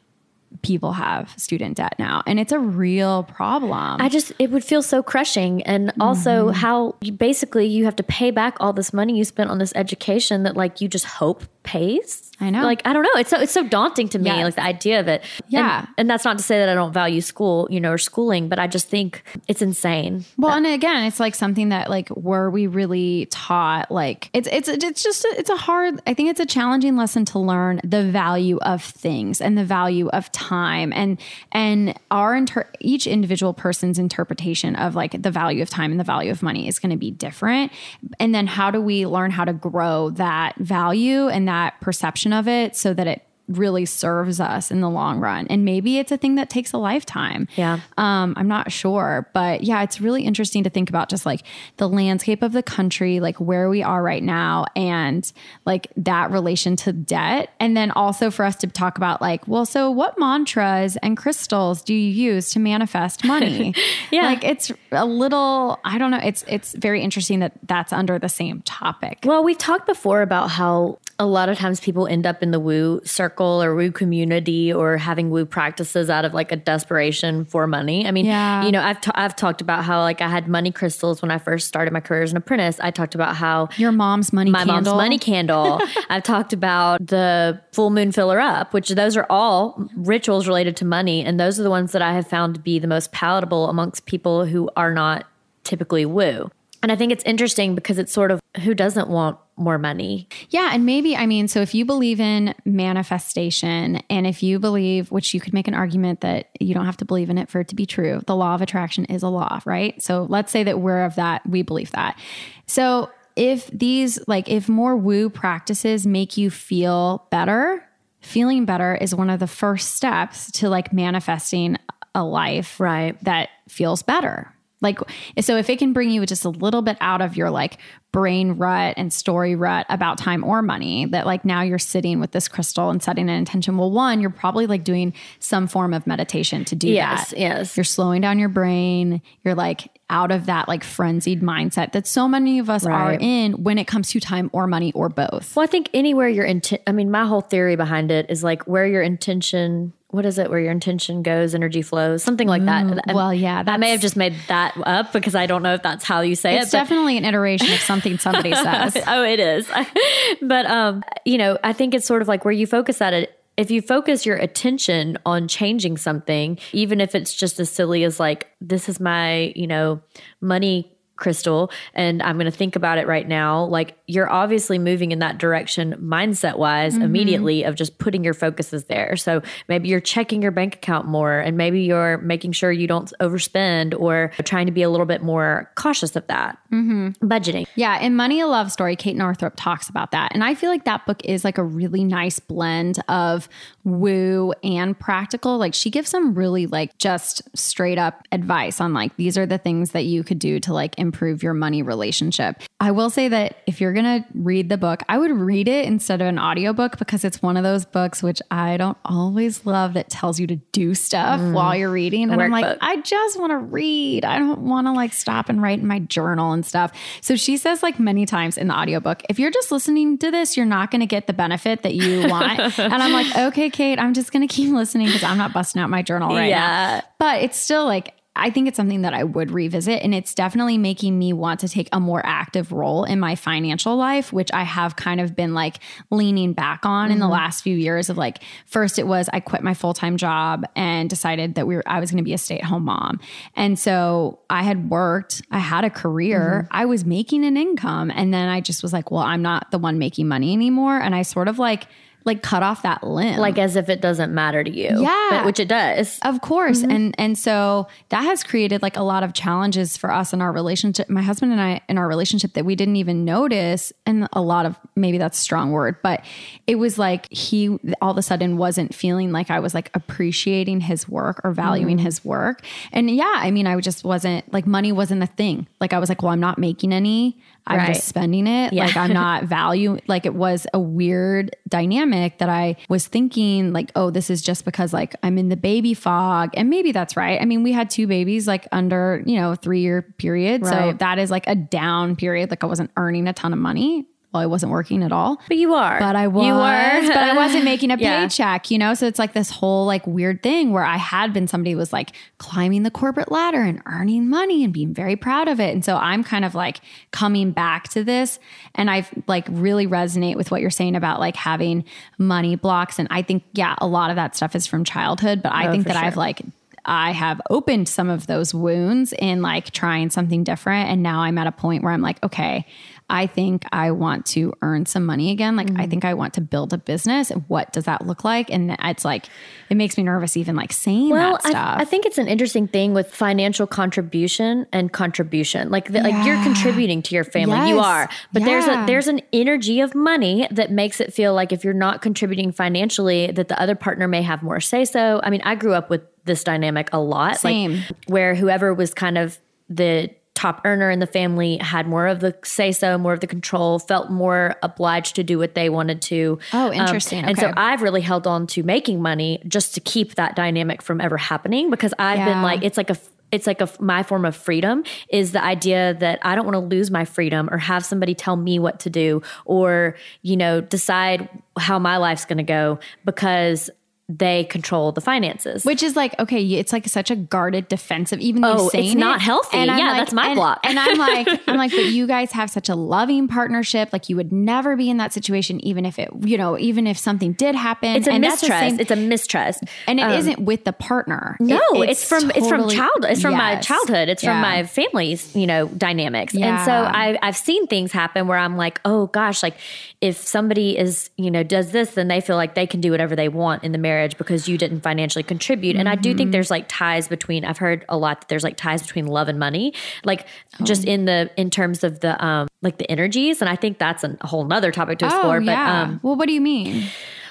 [0.63, 2.21] people have student debt now.
[2.27, 4.01] And it's a real problem.
[4.01, 6.55] I just it would feel so crushing and also Mm-hmm.
[6.55, 9.71] how you basically you have to pay back all this money you spent on this
[9.75, 12.27] education that like you just hope pays.
[12.39, 12.63] I know.
[12.63, 13.19] Like I don't know.
[13.19, 14.43] It's so it's so daunting to me Yes.
[14.43, 15.23] like the idea of it.
[15.47, 15.81] Yeah.
[15.81, 18.49] And, and that's not to say that I don't value school, you know, or schooling,
[18.49, 20.25] but I just think it's insane.
[20.37, 23.91] Well, and again, it's like something that like were we really taught?
[23.91, 26.01] Like it's it's it's just a, it's a hard.
[26.07, 30.07] I think it's a challenging lesson to learn the value of things and the value
[30.09, 31.19] of time and
[31.51, 36.03] and our inter- each individual person's interpretation of like the value of time and the
[36.03, 37.71] value of money is going to be different.
[38.19, 41.50] And then how do we learn how to grow that value and that
[41.81, 45.97] perception of it so that it really serves us in the long run and maybe
[45.97, 47.79] it's a thing that takes a lifetime Yeah.
[47.97, 51.41] um, I'm not sure, but yeah, it's really interesting to think about just like
[51.75, 55.29] the landscape of the country, like where we are right now, and
[55.65, 57.49] like that relation to debt.
[57.59, 61.81] And then also for us to talk about like, well, so what mantras and crystals
[61.81, 63.73] do you use to manifest money?
[64.11, 64.23] Yeah.
[64.23, 66.19] like it's a little, I don't know.
[66.23, 69.19] It's it's very interesting that that's under the same topic.
[69.25, 72.59] Well, we've talked before about how a lot of times people end up in the
[72.59, 77.67] woo circle or woo community or having woo practices out of like a desperation for
[77.67, 78.07] money.
[78.07, 78.63] I mean, Yeah.
[78.65, 81.37] you know, I've ta- I've talked about how like I had money crystals when I
[81.37, 82.79] first started my career as an apprentice.
[82.79, 84.75] I talked about how Your mom's money my candle.
[84.75, 85.79] mom's money candle.
[86.09, 90.85] I've talked about the full moon filler up, which those are all rituals related to
[90.85, 93.69] money, and those are the ones that I have found to be the most palatable
[93.69, 95.25] amongst people who are not
[95.63, 96.49] typically woo.
[96.83, 100.27] And I think it's interesting because it's sort of who doesn't want more money?
[100.49, 100.71] Yeah.
[100.73, 105.33] And maybe, I mean, so if you believe in manifestation and if you believe, which
[105.33, 107.67] you could make an argument that you don't have to believe in it for it
[107.69, 110.01] to be true, the law of attraction is a law, right?
[110.01, 112.17] So let's say that we're of that, we believe that.
[112.65, 117.83] So if these, like, if more woo practices make you feel better,
[118.21, 121.77] feeling better is one of the first steps to like manifesting
[122.13, 123.21] a life Right.
[123.23, 124.53] that feels better.
[124.81, 124.99] Like,
[125.39, 127.77] so if it can bring you just a little bit out of your like
[128.11, 132.31] brain rut and story rut about time or money, that like now you're sitting with
[132.31, 133.77] this crystal and setting an intention.
[133.77, 137.39] Well, one, you're probably like doing some form of meditation to do Yes, that.
[137.39, 137.77] yes.
[137.77, 139.21] You're slowing down your brain.
[139.43, 143.53] You're like out of that like frenzied mindset that so many of us are in
[143.63, 145.55] when it comes to time or money or both.
[145.55, 148.63] Well, I think anywhere your intent, I mean, my whole theory behind it is like
[148.63, 150.49] where your intention, what is it?
[150.49, 152.85] Where your intention goes, energy flows, something like that.
[152.85, 155.81] Mm, well, yeah, I may have just made that up because I don't know if
[155.83, 156.71] that's how you say It's it.
[156.71, 158.97] but- definitely an iteration of something somebody says.
[159.07, 159.69] oh, it is.
[160.41, 163.37] but um, you know, I think it's sort of like where you focus at it.
[163.57, 168.19] If you focus your attention on changing something, even if it's just as silly as
[168.19, 170.01] like, this is my, you know,
[170.39, 170.91] money
[171.21, 173.63] Crystal, and I'm going to think about it right now.
[173.65, 177.03] Like you're obviously moving in that direction mindset wise mm-hmm.
[177.03, 179.15] immediately of just putting your focuses there.
[179.15, 183.13] So maybe you're checking your bank account more and maybe you're making sure you don't
[183.21, 186.57] overspend or trying to be a little bit more cautious of that.
[186.73, 187.25] Mm-hmm.
[187.25, 187.67] Budgeting.
[187.75, 187.99] Yeah.
[187.99, 190.31] In Money a Love Story, Kate Northrup talks about that.
[190.33, 193.47] And I feel like that book is like a really nice blend of
[193.85, 195.57] woo and practical.
[195.57, 199.59] Like she gives some really like just straight up advice on like these are the
[199.59, 201.10] things that you could do to like improve
[201.43, 202.61] your money relationship.
[202.79, 205.85] I will say that if you're going to read the book, I would read it
[205.85, 209.93] instead of an audiobook because it's one of those books which I don't always love
[209.93, 211.53] that tells you to do stuff mm.
[211.53, 212.31] while you're reading.
[212.31, 212.77] And I'm like.
[212.81, 214.25] I just want to read.
[214.25, 216.91] I don't want to like stop and write in my journal and stuff.
[217.21, 220.57] So she says like many times in the audiobook, if you're just listening to this,
[220.57, 222.59] you're not going to get the benefit that you want.
[222.79, 225.81] and I'm like, okay, Kate, I'm just going to keep listening because I'm not busting
[225.81, 227.01] out my journal right yeah.
[227.01, 227.07] now.
[227.19, 230.01] But it's still like, I think it's something that I would revisit.
[230.01, 233.97] And it's definitely making me want to take a more active role in my financial
[233.97, 235.79] life, which I have kind of been like
[236.11, 237.13] leaning back on mm-hmm.
[237.13, 237.33] in the mm-hmm.
[237.33, 241.09] last few years of like, first it was I quit my full time job and
[241.09, 243.19] decided that we were, I was going to be a stay at home mom.
[243.57, 246.77] And so I had worked, I had a career, mm-hmm.
[246.77, 248.11] I was making an income.
[248.11, 250.97] And then I just was like, well, I'm not the one making money anymore.
[250.97, 251.87] And I sort of like,
[252.25, 253.39] like cut off that limb.
[253.39, 254.89] Like as if it doesn't matter to you.
[255.01, 255.27] Yeah.
[255.31, 256.19] but, which it does.
[256.23, 256.79] Of course.
[256.81, 256.91] Mm-hmm.
[256.91, 260.51] and and so that has created like a lot of challenges for us in our
[260.51, 263.93] relationship my husband and i in our relationship that we didn't even notice.
[264.05, 266.23] And a lot of maybe that's a strong word but
[266.67, 270.81] it was like he all of a sudden wasn't feeling like i was like appreciating
[270.81, 272.05] his work or valuing mm-hmm.
[272.05, 272.65] his work.
[272.91, 275.67] And yeah i mean i just wasn't like money wasn't a thing.
[275.79, 277.93] Like i was like well i'm not making any I'm right.
[277.93, 278.73] just spending it.
[278.73, 278.85] Yeah.
[278.85, 279.97] Like I'm not value.
[280.07, 284.65] Like it was a weird dynamic that I was thinking like, oh, this is just
[284.65, 286.51] because like I'm in the baby fog.
[286.55, 287.39] And maybe that's right.
[287.41, 290.63] I mean, we had two babies like under, you know, three year period.
[290.63, 290.91] Right.
[290.91, 292.49] So that is like a down period.
[292.49, 295.41] Like I wasn't earning a ton of money well, I wasn't working at all.
[295.49, 295.99] But you are.
[295.99, 296.45] But I was.
[296.45, 297.07] You were.
[297.13, 298.21] but I wasn't making a yeah.
[298.21, 298.93] paycheck, you know?
[298.93, 302.13] So it's like this whole like weird thing where I had been somebody was like
[302.37, 305.73] climbing the corporate ladder and earning money and being very proud of it.
[305.73, 306.79] And so I'm kind of like
[307.11, 308.39] coming back to this
[308.73, 311.83] and I've like really resonate with what you're saying about like having
[312.17, 312.99] money blocks.
[312.99, 315.71] And I think, yeah, a lot of that stuff is from childhood, but I oh,
[315.71, 316.05] think that sure.
[316.05, 316.41] I've like
[316.85, 320.89] I have opened some of those wounds in like trying something different.
[320.89, 322.65] And now I'm at a point where I'm like, okay,
[323.11, 325.57] I think I want to earn some money again.
[325.57, 325.81] Like, mm-hmm.
[325.81, 327.29] I think I want to build a business.
[327.49, 328.49] What does that look like?
[328.49, 329.25] And it's like,
[329.69, 331.77] it makes me nervous even like saying well, that stuff.
[331.79, 335.69] I, I think it's an interesting thing with financial contribution and contribution.
[335.69, 336.03] Like, the, yeah.
[336.03, 337.57] like you're contributing to your family.
[337.57, 337.69] Yes.
[337.69, 338.45] You are, but yeah.
[338.45, 342.01] there's a there's an energy of money that makes it feel like if you're not
[342.01, 345.19] contributing financially, that the other partner may have more say so.
[345.21, 347.73] I mean, I grew up with this dynamic a lot, Same.
[347.73, 349.37] like where whoever was kind of
[349.69, 350.09] the
[350.41, 353.77] top earner in the family had more of the say so, more of the control,
[353.77, 356.39] felt more obliged to do what they wanted to.
[356.51, 357.19] Oh, um, interesting.
[357.19, 357.47] Um, and okay.
[357.47, 361.15] so I've really held on to making money just to keep that dynamic from ever
[361.15, 362.25] happening because I've yeah.
[362.25, 362.97] been like, it's like a
[363.31, 366.75] it's like a my form of freedom is the idea that I don't want to
[366.75, 371.29] lose my freedom or have somebody tell me what to do or you know decide
[371.57, 373.69] how my life's going to go because
[374.17, 375.63] they control the finances.
[375.63, 379.17] Which is like, okay, it's like such a guarded defensive, even though oh, it's not
[379.17, 379.57] it, healthy.
[379.57, 380.59] And yeah, like, that's my and, block.
[380.63, 383.93] and I'm like, I'm like, but you guys have such a loving partnership.
[383.93, 386.97] Like you would never be in that situation, even if it, you know, even if
[386.97, 387.95] something did happen.
[387.95, 388.79] It's a and mistrust.
[388.79, 389.63] It's a mistrust.
[389.87, 391.37] And it um, not with the partner.
[391.39, 393.37] No, it, it's, it's, from, totally, it's from child, it's from yes.
[393.37, 394.09] my childhood.
[394.09, 394.33] It's yeah.
[394.33, 396.33] from my family's, you know, dynamics.
[396.33, 396.57] Yeah.
[396.57, 399.57] And so I, I've seen things happen where I'm like, oh gosh, like
[400.01, 403.15] if somebody is, you know, does this, then they feel like they can do whatever
[403.15, 405.75] they want in the marriage because you didn't financially contribute.
[405.75, 405.99] And mm-hmm.
[405.99, 406.31] I do think mm-hmm.
[406.31, 409.39] there's like ties between, I've heard a lot that there's like ties between love and
[409.39, 410.27] money, like
[410.59, 410.65] oh.
[410.65, 413.41] just in the, in terms of the, um, like the energies.
[413.41, 415.37] And I think that's a whole nother topic to explore.
[415.37, 415.85] Oh, yeah.
[415.85, 416.85] But, um, well, what do you mean?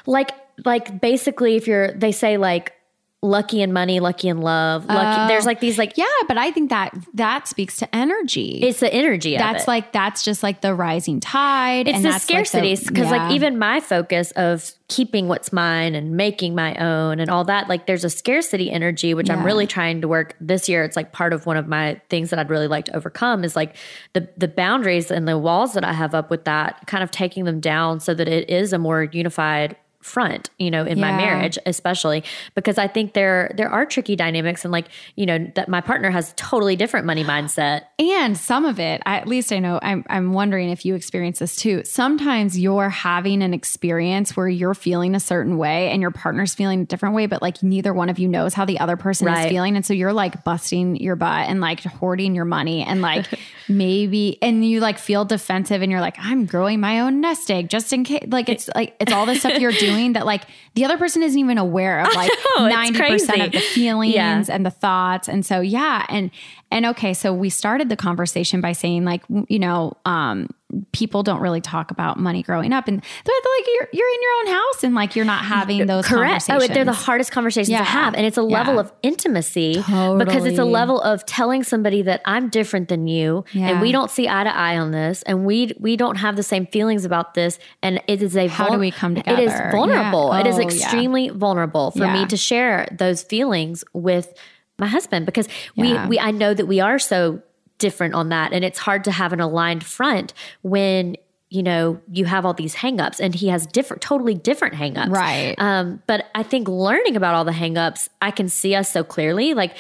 [0.07, 0.33] Like,
[0.65, 2.75] like basically if you're, they say like,
[3.23, 4.87] lucky in money, lucky in love.
[4.87, 5.21] Lucky.
[5.21, 8.61] Uh, there's like these like yeah, but I think that that speaks to energy.
[8.63, 9.37] It's the energy.
[9.37, 11.87] That's like that's just like the rising tide.
[11.87, 13.25] It's the scarcity because like, yeah.
[13.25, 17.69] like even my focus of keeping what's mine and making my own and all that
[17.69, 19.37] like there's a scarcity energy which yeah.
[19.37, 20.83] I'm really trying to work this year.
[20.83, 23.55] It's like part of one of my things that I'd really like to overcome is
[23.55, 23.77] like
[24.15, 27.45] the the boundaries and the walls that I have up with that, kind of taking
[27.45, 31.59] them down so that it is a more unified front you know in my marriage
[31.67, 35.81] especially because i think there there are tricky dynamics and like you know that my
[35.81, 39.79] partner has totally different money mindset And some of it, I- at least I know,
[39.83, 41.83] I'm, I'm wondering if you experience this too.
[41.85, 46.81] Sometimes you're having an experience where you're feeling a certain way and your partner's feeling
[46.81, 49.51] a different way, but like neither one of you knows how the other person is
[49.51, 49.77] feeling.
[49.77, 53.27] And so you're like busting your butt and like hoarding your money and like
[53.69, 57.69] maybe, and you like feel defensive and you're like, I'm growing my own nest egg
[57.69, 58.25] just in case.
[58.29, 60.43] Like it's like, it's all this stuff you're doing that like
[60.75, 64.45] the other person isn't even aware of like know, 90% of the feelings Yeah.
[64.49, 65.29] and the thoughts.
[65.29, 66.07] And so, yeah.
[66.09, 66.31] And,
[66.71, 70.49] and okay, so we started the conversation by saying like, you know, um,
[70.93, 74.47] people don't really talk about money growing up and like, you're, you're in your own
[74.55, 76.47] house and like, you're not having those Correct.
[76.51, 77.79] Oh, they're the hardest conversations Yeah.
[77.79, 78.15] to have.
[78.15, 78.81] And it's a level Yeah.
[78.81, 83.71] of intimacy because it's a level of telling somebody that I'm different than you Yeah.
[83.71, 86.43] and we don't see eye to eye on this and we we don't have the
[86.43, 87.59] same feelings about this.
[87.83, 90.31] And it is a How do we come together It is vulnerable.
[90.33, 90.41] Yeah.
[90.41, 94.33] It is Oh, extremely vulnerable for me to share those feelings with
[94.79, 97.43] my husband because we we I know that we are so
[97.81, 101.17] different on that and it's hard to have an aligned front when
[101.53, 105.57] you know you have all these hangups and he has different totally different hangups Right.
[105.59, 109.53] um, but I think learning about all the hangups, I can see us so clearly.
[109.55, 109.77] Like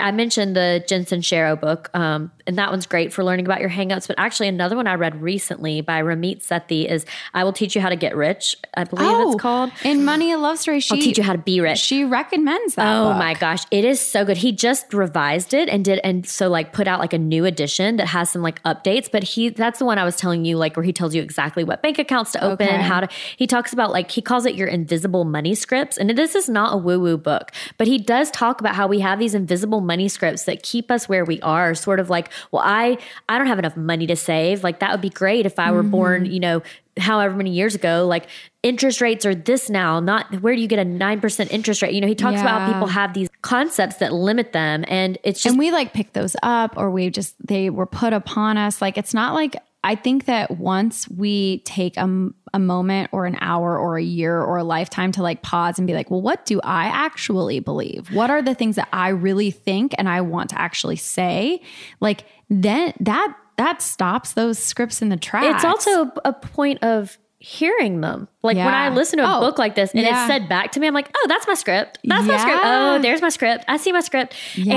[0.00, 3.68] I mentioned the Jen Sincero book, um, and that one's great for learning about your
[3.68, 4.06] hangups.
[4.06, 7.82] But actually, another one I read recently by Ramit Sethi is "I Will Teach You
[7.82, 9.70] How to Get Rich." I believe it's called.
[9.84, 10.80] in Money a Love Story.
[10.80, 11.80] She I'll teach you how to be rich.
[11.80, 12.86] She recommends that.
[12.98, 13.18] Oh book.
[13.18, 14.38] my gosh, it is so good.
[14.38, 17.96] He just revised it and did and so like put out like a new edition
[17.96, 20.76] that has some like updates, but he that's the one I was telling you like
[20.76, 22.82] where he tells you exactly what bank accounts to open, Okay.
[22.82, 25.98] how to he talks about like he calls it your invisible money scripts.
[25.98, 29.18] And this is not a woo-woo book, but he does talk about how we have
[29.18, 32.98] these invisible money scripts that keep us where we are, sort of like, well, I
[33.28, 34.62] I don't have enough money to save.
[34.62, 35.90] Like that would be great if I were mm-hmm.
[35.90, 36.62] born, you know,
[36.98, 38.26] however many years ago, like
[38.62, 41.94] interest rates are this now, not where do you get a 9% interest rate?
[41.94, 44.84] You know, he talks about how people have these concepts that limit them.
[44.88, 48.12] And it's just, and we like pick those up or we just they were put
[48.12, 49.56] upon us like it's not like
[49.88, 54.40] i think that once we take a, a moment or an hour or a year
[54.40, 58.08] or a lifetime to like pause and be like well what do i actually believe?
[58.12, 61.60] What are the things that i really think and i want to actually say?
[62.00, 65.56] Like then that that stops those scripts in the tracks.
[65.56, 68.28] It's also a point of hearing them.
[68.42, 68.94] Like when I Yeah.
[68.94, 70.10] listen to a Oh, book like this and yeah.
[70.24, 71.98] it's said back to me, I'm like, oh, that's my script.
[72.04, 72.60] That's my script.
[72.62, 73.64] Oh, there's my script.
[73.66, 74.34] I see my script.
[74.56, 74.74] Yeah.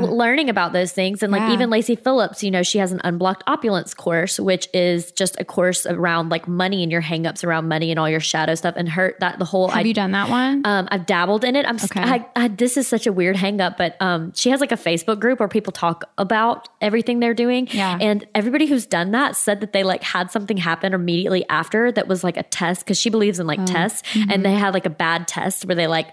[0.00, 1.20] And learning about those things.
[1.22, 1.52] And like Yeah.
[1.52, 5.44] even Lacey Phillips, you know, she has an unblocked opulence course, which is just a
[5.44, 8.74] course around like money and your hangups around money and all your shadow stuff.
[8.76, 11.66] And hurt that the whole have you done that one um, I've dabbled in it.
[11.66, 12.00] I'm Okay.
[12.02, 15.18] I, I, this is such a weird hangup, but um, she has like a Facebook
[15.18, 17.66] group where people talk about everything they're doing.
[17.72, 17.98] Yeah.
[18.00, 22.06] And everybody who's done that said that they like had something happen immediately after that
[22.06, 24.30] was like a test because she believes in like tests, mm-hmm.
[24.30, 26.08] and they had like a bad test where they like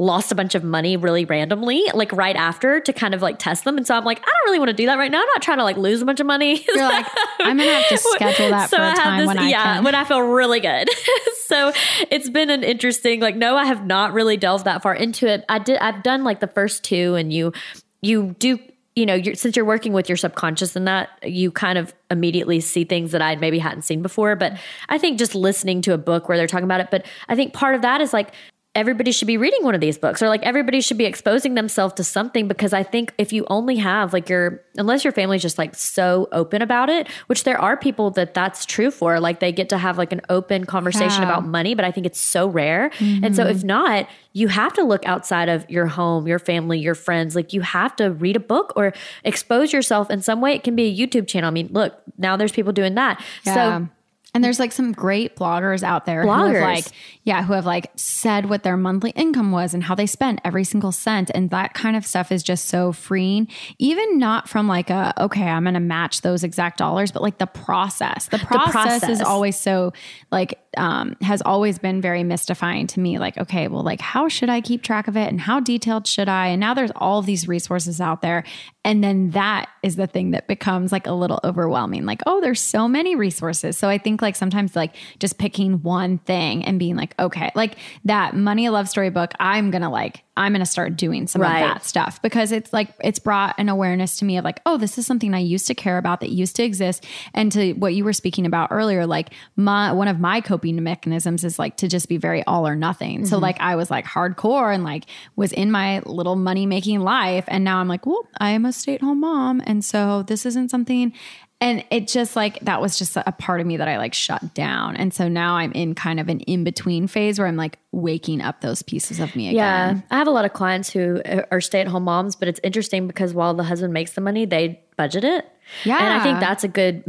[0.00, 3.64] lost a bunch of money really randomly like right after to kind of like test
[3.64, 5.26] them and so i'm like i don't really want to do that right now i'm
[5.26, 7.04] not trying to like lose a bunch of money you're like
[7.40, 9.94] i'm gonna have to schedule that for a have time when i yeah, can when
[9.98, 10.88] I feel really good.
[11.46, 11.72] so
[12.10, 15.44] it's been an interesting, like, no, I have not really delved that far into it.
[15.48, 17.52] I did, I've done like the first two, and you,
[18.00, 18.58] you do,
[18.98, 22.58] you know, you're, since you're working with your subconscious and that, you kind of immediately
[22.58, 24.34] see things that I maybe hadn't seen before.
[24.34, 24.58] But
[24.88, 27.54] I think just listening to a book where they're talking about it, but I think
[27.54, 28.32] part of that is like,
[28.78, 31.94] everybody should be reading one of these books or like everybody should be exposing themselves
[31.94, 35.58] to something because I think if you only have like your unless your family's just
[35.58, 39.50] like so open about it, which there are people that that's true for, like they
[39.50, 41.28] get to have like an open conversation Yeah.
[41.28, 42.92] about money, but I think it's so rare.
[43.00, 43.66] And so if mm-hmm.
[43.66, 47.34] not, you have to look outside of your home, your family, your friends.
[47.34, 48.92] Like you have to read a book or
[49.24, 50.54] expose yourself in some way.
[50.54, 51.48] It can be a YouTube channel.
[51.48, 53.20] I mean, look, now there's people doing that.
[53.44, 53.54] Yeah.
[53.54, 53.88] So
[54.34, 56.54] and there's like some great bloggers out there who Bloggers.
[56.54, 56.84] have like,
[57.22, 60.64] yeah, who have like said what their monthly income was and how they spent every
[60.64, 61.30] single cent.
[61.34, 63.48] And that kind of stuff is just so freeing.
[63.78, 67.38] Even not from like a, okay, I'm going to match those exact dollars, but like
[67.38, 68.28] the process.
[68.28, 69.26] The process, is process.
[69.26, 69.94] always so
[70.30, 73.18] like, um, has always been very mystifying to me.
[73.18, 76.28] Like, okay, well, like, how should I keep track of it and how detailed should
[76.28, 76.48] I?
[76.48, 78.44] And now there's all these resources out there.
[78.88, 82.06] And then that is the thing that becomes like a little overwhelming.
[82.06, 83.76] Like, oh, there's so many resources.
[83.76, 87.76] So I think like sometimes like just picking one thing and being like, okay, like
[88.06, 91.62] that money love story book, I'm gonna like, I'm gonna start doing some Right.
[91.62, 94.76] of that stuff because it's like it's brought an awareness to me of like, oh,
[94.78, 97.04] this is something I used to care about that used to exist.
[97.34, 101.44] And to what you were speaking about earlier, like my one of my coping mechanisms
[101.44, 103.26] is like to just be very all or nothing.
[103.26, 103.42] So mm-hmm.
[103.42, 105.04] like I was like hardcore and like
[105.36, 107.44] was in my little money making life.
[107.48, 109.60] And now I'm like, well, I am a stay-at-home mom.
[109.66, 111.12] And so this isn't something
[111.60, 114.54] and it just like that was just a part of me that I like shut
[114.54, 114.96] down.
[114.96, 118.40] And so now I'm in kind of an in between phase where I'm like waking
[118.40, 119.56] up those pieces of me again.
[119.96, 120.00] Yeah.
[120.10, 122.60] I have a lot of clients who uh, are stay at home moms, but it's
[122.62, 125.46] interesting because while the husband makes the money, they budget it.
[125.84, 125.98] Yeah.
[125.98, 127.02] And I think that's a good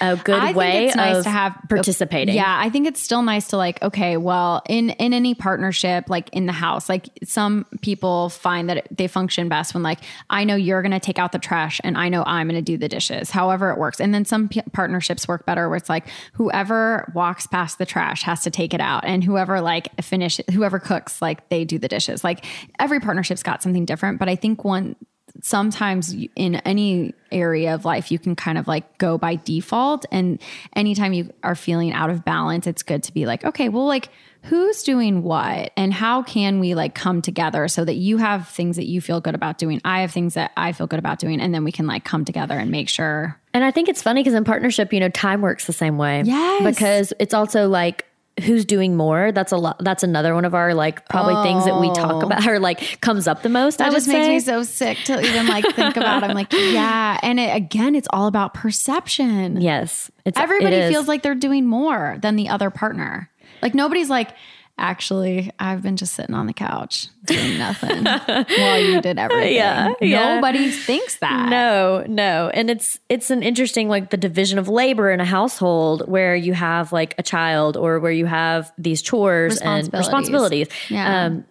[0.00, 2.34] a good I think way it's nice of to have participating.
[2.34, 6.28] Yeah, I think it's still nice to like, okay, well, in in any partnership, like
[6.30, 10.00] in the house, like some people find that they function best when like
[10.30, 12.62] I know you're going to take out the trash and I know I'm going to
[12.62, 13.30] do the dishes.
[13.30, 14.00] However it works.
[14.00, 18.22] And then some p- partnerships work better where it's like whoever walks past the trash
[18.24, 21.88] has to take it out and whoever like finish whoever cooks like they do the
[21.88, 22.22] dishes.
[22.22, 22.44] Like
[22.78, 24.96] every partnership's got something different, but I think one
[25.40, 30.40] sometimes in any area of life you can kind of like go by default and
[30.76, 34.10] anytime you are feeling out of balance it's good to be like okay well like
[34.42, 38.76] who's doing what and how can we like come together so that you have things
[38.76, 41.40] that you feel good about doing i have things that i feel good about doing
[41.40, 44.20] and then we can like come together and make sure And I think it's funny
[44.20, 46.22] because in partnership, you know, time works the same way.
[46.24, 46.64] Yes.
[46.64, 48.06] Because it's also like
[48.42, 49.32] who's doing more.
[49.32, 49.76] That's a lot.
[49.78, 52.26] That's another one of our like probably things that we talk oh.
[52.26, 53.80] about or like comes up the most.
[53.80, 53.86] I Oh.
[53.86, 54.32] that would just makes say.
[54.32, 58.08] me so sick to even like think about i'm like yeah and it, again it's
[58.12, 62.70] all about perception yes, it's everybody it feels like they're doing more than the other
[62.70, 63.30] partner.
[63.60, 64.30] Like nobody's like,
[64.78, 68.04] actually, I've been just sitting on the couch doing nothing
[68.58, 69.54] while you did everything.
[69.54, 70.34] Yeah, yeah.
[70.36, 71.48] Nobody thinks that.
[71.48, 72.50] No, no.
[72.52, 76.52] And it's it's an interesting like the division of labor in a household where you
[76.54, 80.68] have like a child or where you have these chores and Responsibilities.
[80.68, 80.68] responsibilities.
[80.90, 81.24] Yeah.
[81.26, 81.44] Um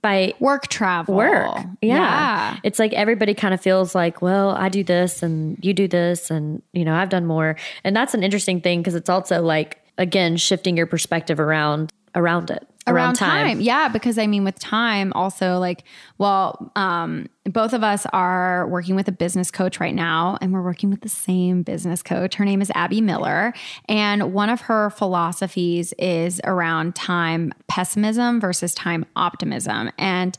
[0.00, 1.16] by Work travel.
[1.16, 1.56] work.
[1.82, 1.96] Yeah.
[1.96, 2.56] Yeah.
[2.62, 6.30] It's like everybody kind of feels like, well, I do this and you do this
[6.30, 7.56] and you know, I've done more.
[7.82, 12.50] And that's an interesting thing because it's also like again shifting your perspective around around
[12.50, 12.66] it.
[12.86, 13.60] around time.
[13.60, 15.84] Yeah, because I mean, with time, also like,
[16.16, 20.62] well, um, both of us are working with a business coach right now, and we're
[20.62, 22.36] working with the same business coach.
[22.36, 23.52] Her name is Abby Miller,
[23.88, 30.36] and one of her philosophies is around time pessimism versus time optimism, and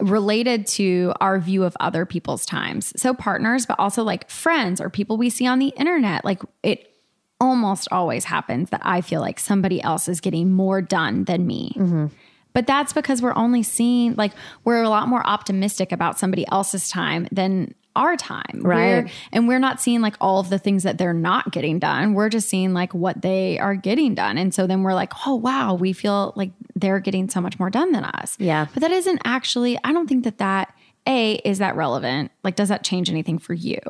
[0.00, 2.92] related to our view of other people's times.
[3.00, 6.24] So partners, but also like friends or people we see on the internet.
[6.24, 6.91] Like it
[7.42, 11.74] almost always happens that I feel like somebody else is getting more done than me.
[11.76, 12.06] Mm-hmm.
[12.54, 14.32] But that's because we're only seeing, like,
[14.64, 18.60] we're a lot more optimistic about somebody else's time than our time.
[18.62, 18.86] Right.
[18.86, 22.14] We're- and we're not seeing like all of the things that they're not getting done.
[22.14, 24.38] We're just seeing like what they are getting done.
[24.38, 27.70] And so then we're like, oh, wow, we feel like they're getting so much more
[27.70, 28.36] done than us.
[28.38, 28.66] Yeah.
[28.72, 30.74] But that isn't actually, I don't think that that,
[31.06, 32.30] A, is that relevant?
[32.44, 33.80] Like, does that change anything for you?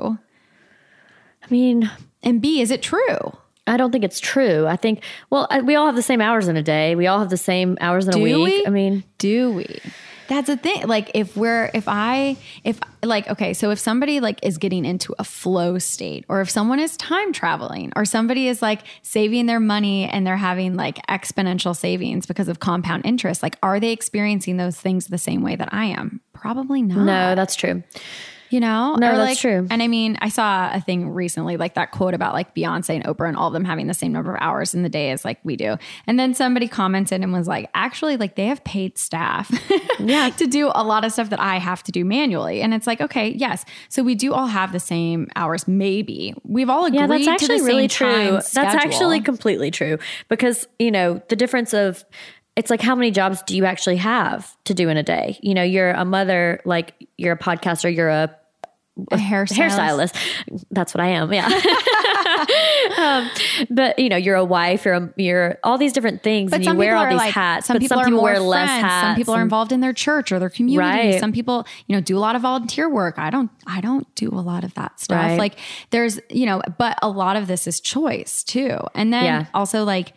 [1.45, 1.91] I mean,
[2.23, 3.37] And B, is it true?
[3.67, 4.67] I don't think it's true.
[4.67, 6.95] I think well, I- we all have the same hours in a day.
[6.95, 8.37] We all have the same hours in a week.
[8.37, 8.67] we?
[8.67, 9.79] I mean, do we?
[10.29, 10.87] That's a thing.
[10.87, 15.15] Like if we're if I if like okay, so if somebody like is getting into
[15.19, 19.61] a flow state or if someone is time traveling or somebody is like saving their
[19.61, 24.57] money and they're having like exponential savings because of compound interest, like are they experiencing
[24.57, 26.21] those things the same way that I am?
[26.33, 27.05] Probably not.
[27.05, 27.83] no, that's true.
[28.53, 28.95] You know?
[28.97, 29.67] No, Or, that's like- true.
[29.71, 33.05] And I mean, I saw a thing recently, like that quote about like Beyonce and
[33.05, 35.25] Oprah and all of them having the same number of hours in the day as
[35.25, 35.77] like we do.
[36.07, 39.51] And then somebody commented and was like, actually, like they have paid staff
[39.99, 40.29] Yeah.
[40.31, 42.61] to do a lot of stuff that I have to do manually.
[42.61, 43.65] And it's like, okay, yes.
[43.89, 46.35] So we do all have the same hours, maybe.
[46.45, 48.33] We've all agreed Yeah, that's to actually really true.
[48.33, 48.81] That's schedule.
[48.81, 49.99] actually completely true
[50.29, 52.05] because, you know, the difference of
[52.55, 55.39] it's like how many jobs do you actually have to do in a day?
[55.41, 58.37] You know, you're a mother, like you're a podcaster, you're a
[59.11, 60.13] a hairstylist.
[60.13, 60.65] hairstylist.
[60.71, 61.33] That's what I am.
[61.33, 61.49] Yeah.
[62.99, 63.31] um,
[63.71, 64.85] but you know, you're a wife.
[64.85, 67.67] You're a, you're all these different things, and you wear all these hats.
[67.67, 69.07] Some but people some people wear less hats.
[69.09, 71.11] Some people are involved in their church or their community.
[71.11, 71.21] Right.
[71.21, 73.19] Some people, you know, do a lot of volunteer work.
[73.19, 73.51] I don't.
[73.67, 75.17] I don't do a lot of that stuff.
[75.23, 75.39] Right.
[75.39, 75.57] Like
[75.91, 78.79] there's, you know, but a lot of this is choice too.
[78.95, 79.47] And then Yeah.
[79.55, 80.13] also like.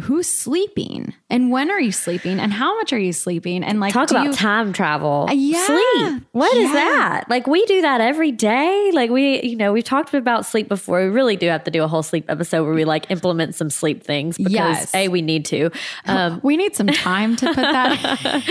[0.00, 3.92] Who's sleeping and when are you sleeping and how much are you sleeping and like
[3.92, 5.28] Talk about you, time travel.
[5.32, 5.64] yeah.
[5.66, 6.22] Sleep.
[6.32, 6.72] What is Yeah.
[6.74, 7.30] that?
[7.30, 8.90] Like we do that every day.
[8.92, 11.00] Like we, you know, we've talked about sleep before.
[11.04, 13.70] We really do have to do a whole sleep episode where we like implement some
[13.70, 14.94] sleep things because Yes.
[14.96, 15.70] A, we need to.
[16.06, 18.00] Um, we need some time to put that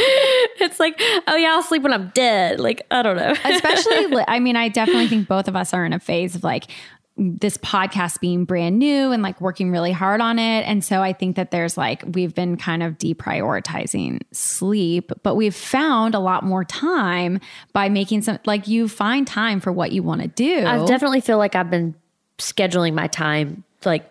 [0.62, 0.96] it's like,
[1.28, 2.62] oh yeah, I'll sleep when I'm dead.
[2.62, 3.34] Like, I don't know.
[3.44, 6.66] especially i mean i definitely think both of us are in a phase of like
[7.16, 10.62] this podcast being brand new and like working really hard on it.
[10.64, 15.56] And so i think that there's like we've been kind of deprioritizing sleep but we've
[15.56, 17.40] found a lot more time
[17.72, 20.66] by making some like you find time for what you want to do.
[20.66, 21.96] I definitely feel like I've been
[22.40, 24.10] scheduling my time like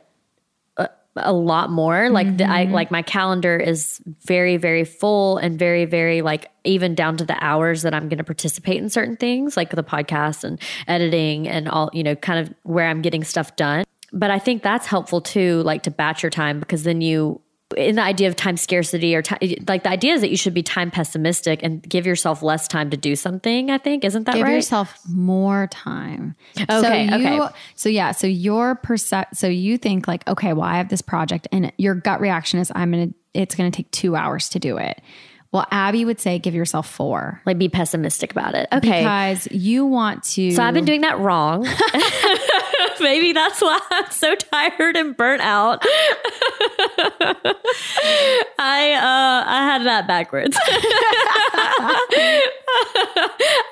[1.16, 2.08] a lot more.
[2.08, 2.72] Like the, I mm-hmm.
[2.72, 7.36] like my calendar is very very full and very very like even down to the
[7.44, 11.68] hours that I'm going to participate in certain things like the podcast and editing and
[11.68, 13.84] all, you know, kind of where I'm getting stuff done.
[14.12, 17.41] But I think that's helpful too like to batch your time because then you
[17.72, 20.54] in the idea of time scarcity or time, like the idea is that you should
[20.54, 23.70] be time pessimistic and give yourself less time to do something.
[23.70, 24.50] I think isn't that Give right?
[24.50, 26.34] Give yourself more time.
[26.60, 27.54] Okay, So you, okay.
[27.74, 28.12] So yeah.
[28.12, 29.34] So your percep.
[29.34, 32.70] So you think like, okay, well, I have this project, and your gut reaction is,
[32.74, 33.08] I'm gonna.
[33.34, 35.00] It's gonna take two hours to do it.
[35.52, 38.68] Well, Abby would say, give yourself four like be pessimistic about it.
[38.72, 39.00] Okay.
[39.00, 40.50] because you want to.
[40.52, 41.66] So I've been doing that wrong.
[43.02, 45.82] Maybe that's why I'm so tired and burnt out.
[48.58, 50.56] I uh I had that backwards.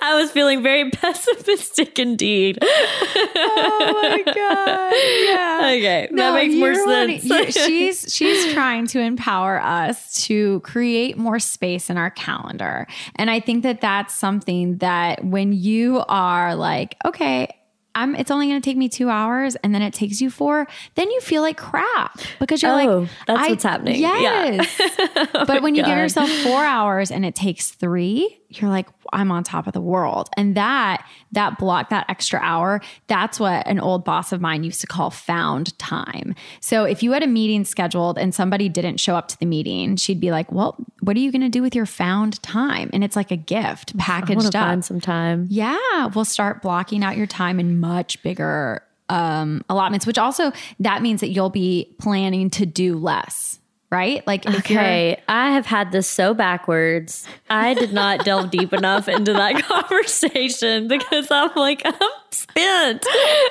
[0.03, 2.59] I was feeling very pessimistic indeed.
[2.62, 4.95] Oh my god!
[5.24, 5.61] Yeah.
[5.76, 7.24] Okay, that makes more sense.
[7.24, 13.31] you- she's she's trying to empower us to create more space in our calendar, and
[13.31, 17.57] I think that that's something that when you are like, okay.
[17.95, 20.66] I'm, it's only going to take me two hours and then it takes you four.
[20.95, 24.01] Then you feel like crap because you're Oh, like, that's what's happening.
[24.01, 24.18] Yeah.
[24.20, 24.80] Yes.
[25.32, 29.30] Oh but when you give yourself four hours and it takes three, you're like, I'm
[29.30, 30.30] on top of the world.
[30.36, 34.80] And that, that block, that extra hour, that's what an old boss of mine used
[34.80, 36.34] to call found time.
[36.61, 39.96] So if you had a meeting scheduled and somebody didn't show up to the meeting,
[39.96, 42.90] she'd be like, well, what are you going to do with your found time?
[42.92, 44.64] And it's like a gift packaged to up.
[44.64, 45.46] find some time.
[45.48, 51.02] Yeah, we'll start blocking out your time in much bigger um, allotments, which also that
[51.02, 53.59] means that you'll be planning to do less,
[53.91, 54.26] right?
[54.26, 57.26] Like Okay, I have had this so backwards.
[57.49, 63.03] I did not delve deep enough into that conversation because I'm like, I'm spent.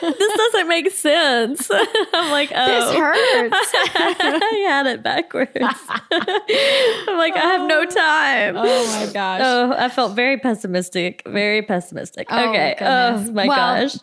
[0.02, 1.70] This doesn't make sense.
[2.14, 3.56] I'm like, oh, this hurts.
[3.96, 5.52] I had it backwards.
[5.62, 7.86] I'm like, I have no oh.
[7.86, 8.56] time.
[8.58, 9.42] oh my gosh.
[9.44, 11.24] Oh, I felt very pessimistic.
[11.26, 12.28] Very pessimistic.
[12.30, 12.76] Oh, okay.
[12.80, 13.30] Oh goodness.
[13.30, 13.98] Oh my Well, gosh.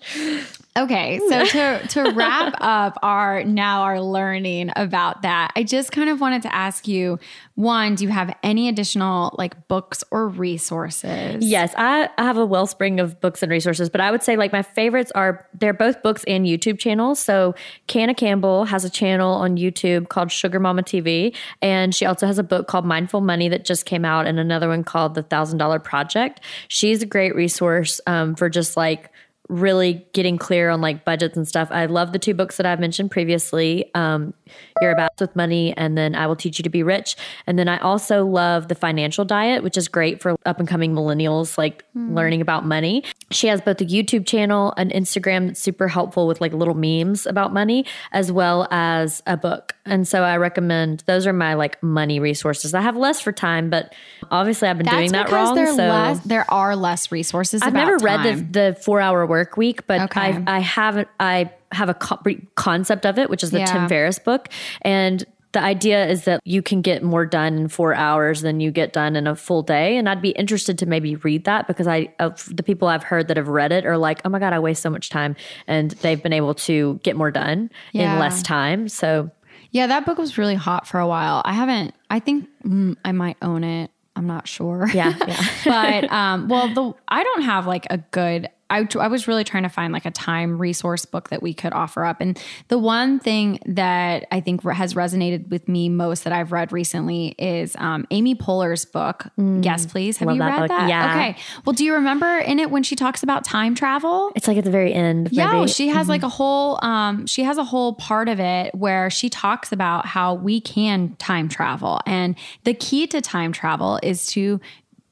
[0.77, 6.11] Okay, so to to wrap up our now our learning about that, I just kind
[6.11, 7.19] of wanted to ask you
[7.57, 11.43] one, do you have any additional like books or resources?
[11.43, 14.53] Yes, I, I have a wellspring of books and resources, but I would say like
[14.53, 17.19] my favorites are they're both books and YouTube channels.
[17.19, 17.55] So
[17.87, 22.39] Canna Campbell has a channel on YouTube called Sugar Mama TV, and she also has
[22.39, 25.57] a book called Mindful Money that just came out, and another one called The Thousand
[25.57, 26.43] Dollar Project.
[26.69, 29.11] She's a great resource um, for just like
[29.49, 31.69] really getting clear on like budgets and stuff.
[31.71, 33.91] I love the two books that I've mentioned previously.
[33.95, 34.35] Um,
[34.81, 37.17] You're about with money, and then I will teach you to be rich.
[37.47, 40.95] And then I also love the financial diet, which is great for up and coming
[40.95, 42.15] millennials, like hmm.
[42.15, 43.05] learning about money.
[43.31, 47.27] She has both a YouTube channel, an Instagram that's super helpful with like little memes
[47.27, 49.75] about money, as well as a book.
[49.85, 52.75] And so I recommend those are my like money resources.
[52.75, 53.95] I have less for time, but
[54.31, 55.55] obviously I've been That's doing that wrong.
[55.55, 57.63] there so less there are less resources.
[57.63, 60.21] I've never read the, the four hour work week, but Okay.
[60.21, 62.21] I I haven't I have a co-
[62.55, 63.67] concept of it, which is the Yeah.
[63.67, 64.49] Tim Ferriss book,
[64.83, 68.71] and the idea is that you can get more done in four hours than you
[68.71, 69.97] get done in a full day.
[69.97, 73.29] And I'd be interested to maybe read that because I of the people I've heard
[73.29, 75.35] that have read it are like, oh my god, I waste so much time,
[75.67, 78.15] and they've been able to get more done Yeah.
[78.15, 78.89] in less time.
[78.89, 79.31] So
[79.71, 81.41] Yeah, that book was really hot for a while.
[81.45, 81.95] I haven't.
[82.11, 83.91] I think mm, I might own it.
[84.15, 84.89] I'm not sure.
[84.95, 85.43] yeah, yeah.
[85.65, 88.49] but um, well, the I don't have like a good.
[88.69, 91.73] I, I was really trying to find like a time resource book that we could
[91.73, 92.21] offer up.
[92.21, 96.73] And the one thing that I think has resonated with me most that I've read
[96.73, 100.17] recently is um, Amy Poehler's book, Yes, Please.
[100.19, 100.35] Have Mm.
[100.35, 100.69] You that read book.
[100.69, 100.89] that?
[100.89, 101.11] Yeah.
[101.15, 101.37] Okay.
[101.65, 104.33] Well, do you remember in it when she talks about time travel?
[104.35, 105.29] It's like at the very end.
[105.31, 105.69] Yeah, maybe.
[105.69, 109.31] she has like a whole um she has a whole part of it where she
[109.31, 112.01] talks about how we can time travel.
[112.07, 114.61] And the key to time travel is to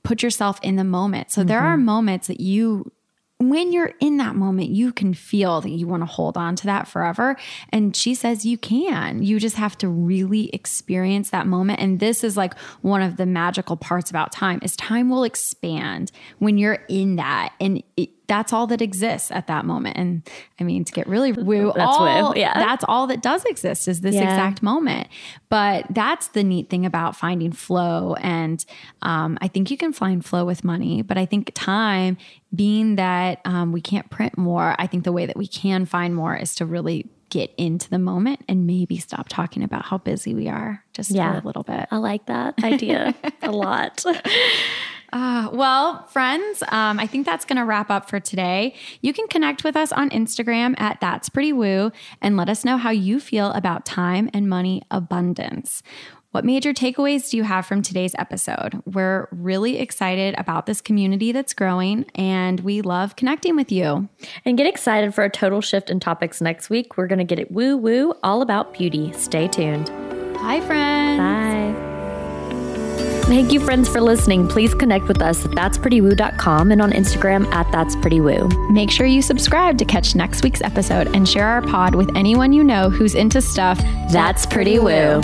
[0.03, 1.31] put yourself in the moment.
[1.31, 2.91] So there are moments that you
[3.39, 6.67] when you're in that moment, you can feel that you want to hold on to
[6.67, 7.37] that forever.
[7.71, 9.23] And she says you can.
[9.23, 11.81] You just have to really experience that moment.
[11.81, 16.13] And this is like one of the magical parts about time is time will expand
[16.39, 17.55] when you're in that.
[17.61, 19.97] And it, that's all that exists at that moment.
[19.99, 20.23] And
[20.61, 22.55] I mean, to get really woo, That's woo, all, yeah.
[22.55, 24.23] that's all that does exist is this Yeah.
[24.23, 25.09] exact moment.
[25.51, 28.15] But that's the neat thing about finding flow.
[28.21, 28.65] And
[29.03, 32.17] um, I think you can find flow with money, but I think time,
[32.55, 36.15] being that um, we can't print more, I think the way that we can find
[36.15, 40.35] more is to really get into the moment and maybe stop talking about how busy
[40.35, 41.33] we are just Yeah.
[41.33, 41.89] for a little bit.
[41.91, 43.13] I like that idea
[43.43, 44.05] a lot.
[45.15, 48.75] Uh, well, friends, um, I think that's going to wrap up for today.
[49.01, 52.77] You can connect with us on Instagram at That's Pretty Woo and let us know
[52.77, 55.85] how you feel about time and money abundance.
[56.33, 58.83] What major takeaways do you have from today's episode?
[58.87, 64.09] We're really excited about this community that's growing and we love connecting with you.
[64.45, 66.97] And get excited for a total shift in topics next week.
[66.97, 69.13] We're going to get it woo woo all about beauty.
[69.13, 69.87] Stay tuned.
[70.35, 71.19] Bye, friends.
[71.21, 71.54] Bye.
[73.27, 74.49] Thank you, friends, for listening.
[74.49, 78.71] Please connect with us at that'sprettywoo.com and on Instagram at that'sprettywoo.
[78.71, 82.53] Make sure you subscribe to catch next week's episode and share our pod with anyone
[82.53, 83.79] you know who's into stuff
[84.11, 85.23] that's, pretty woo.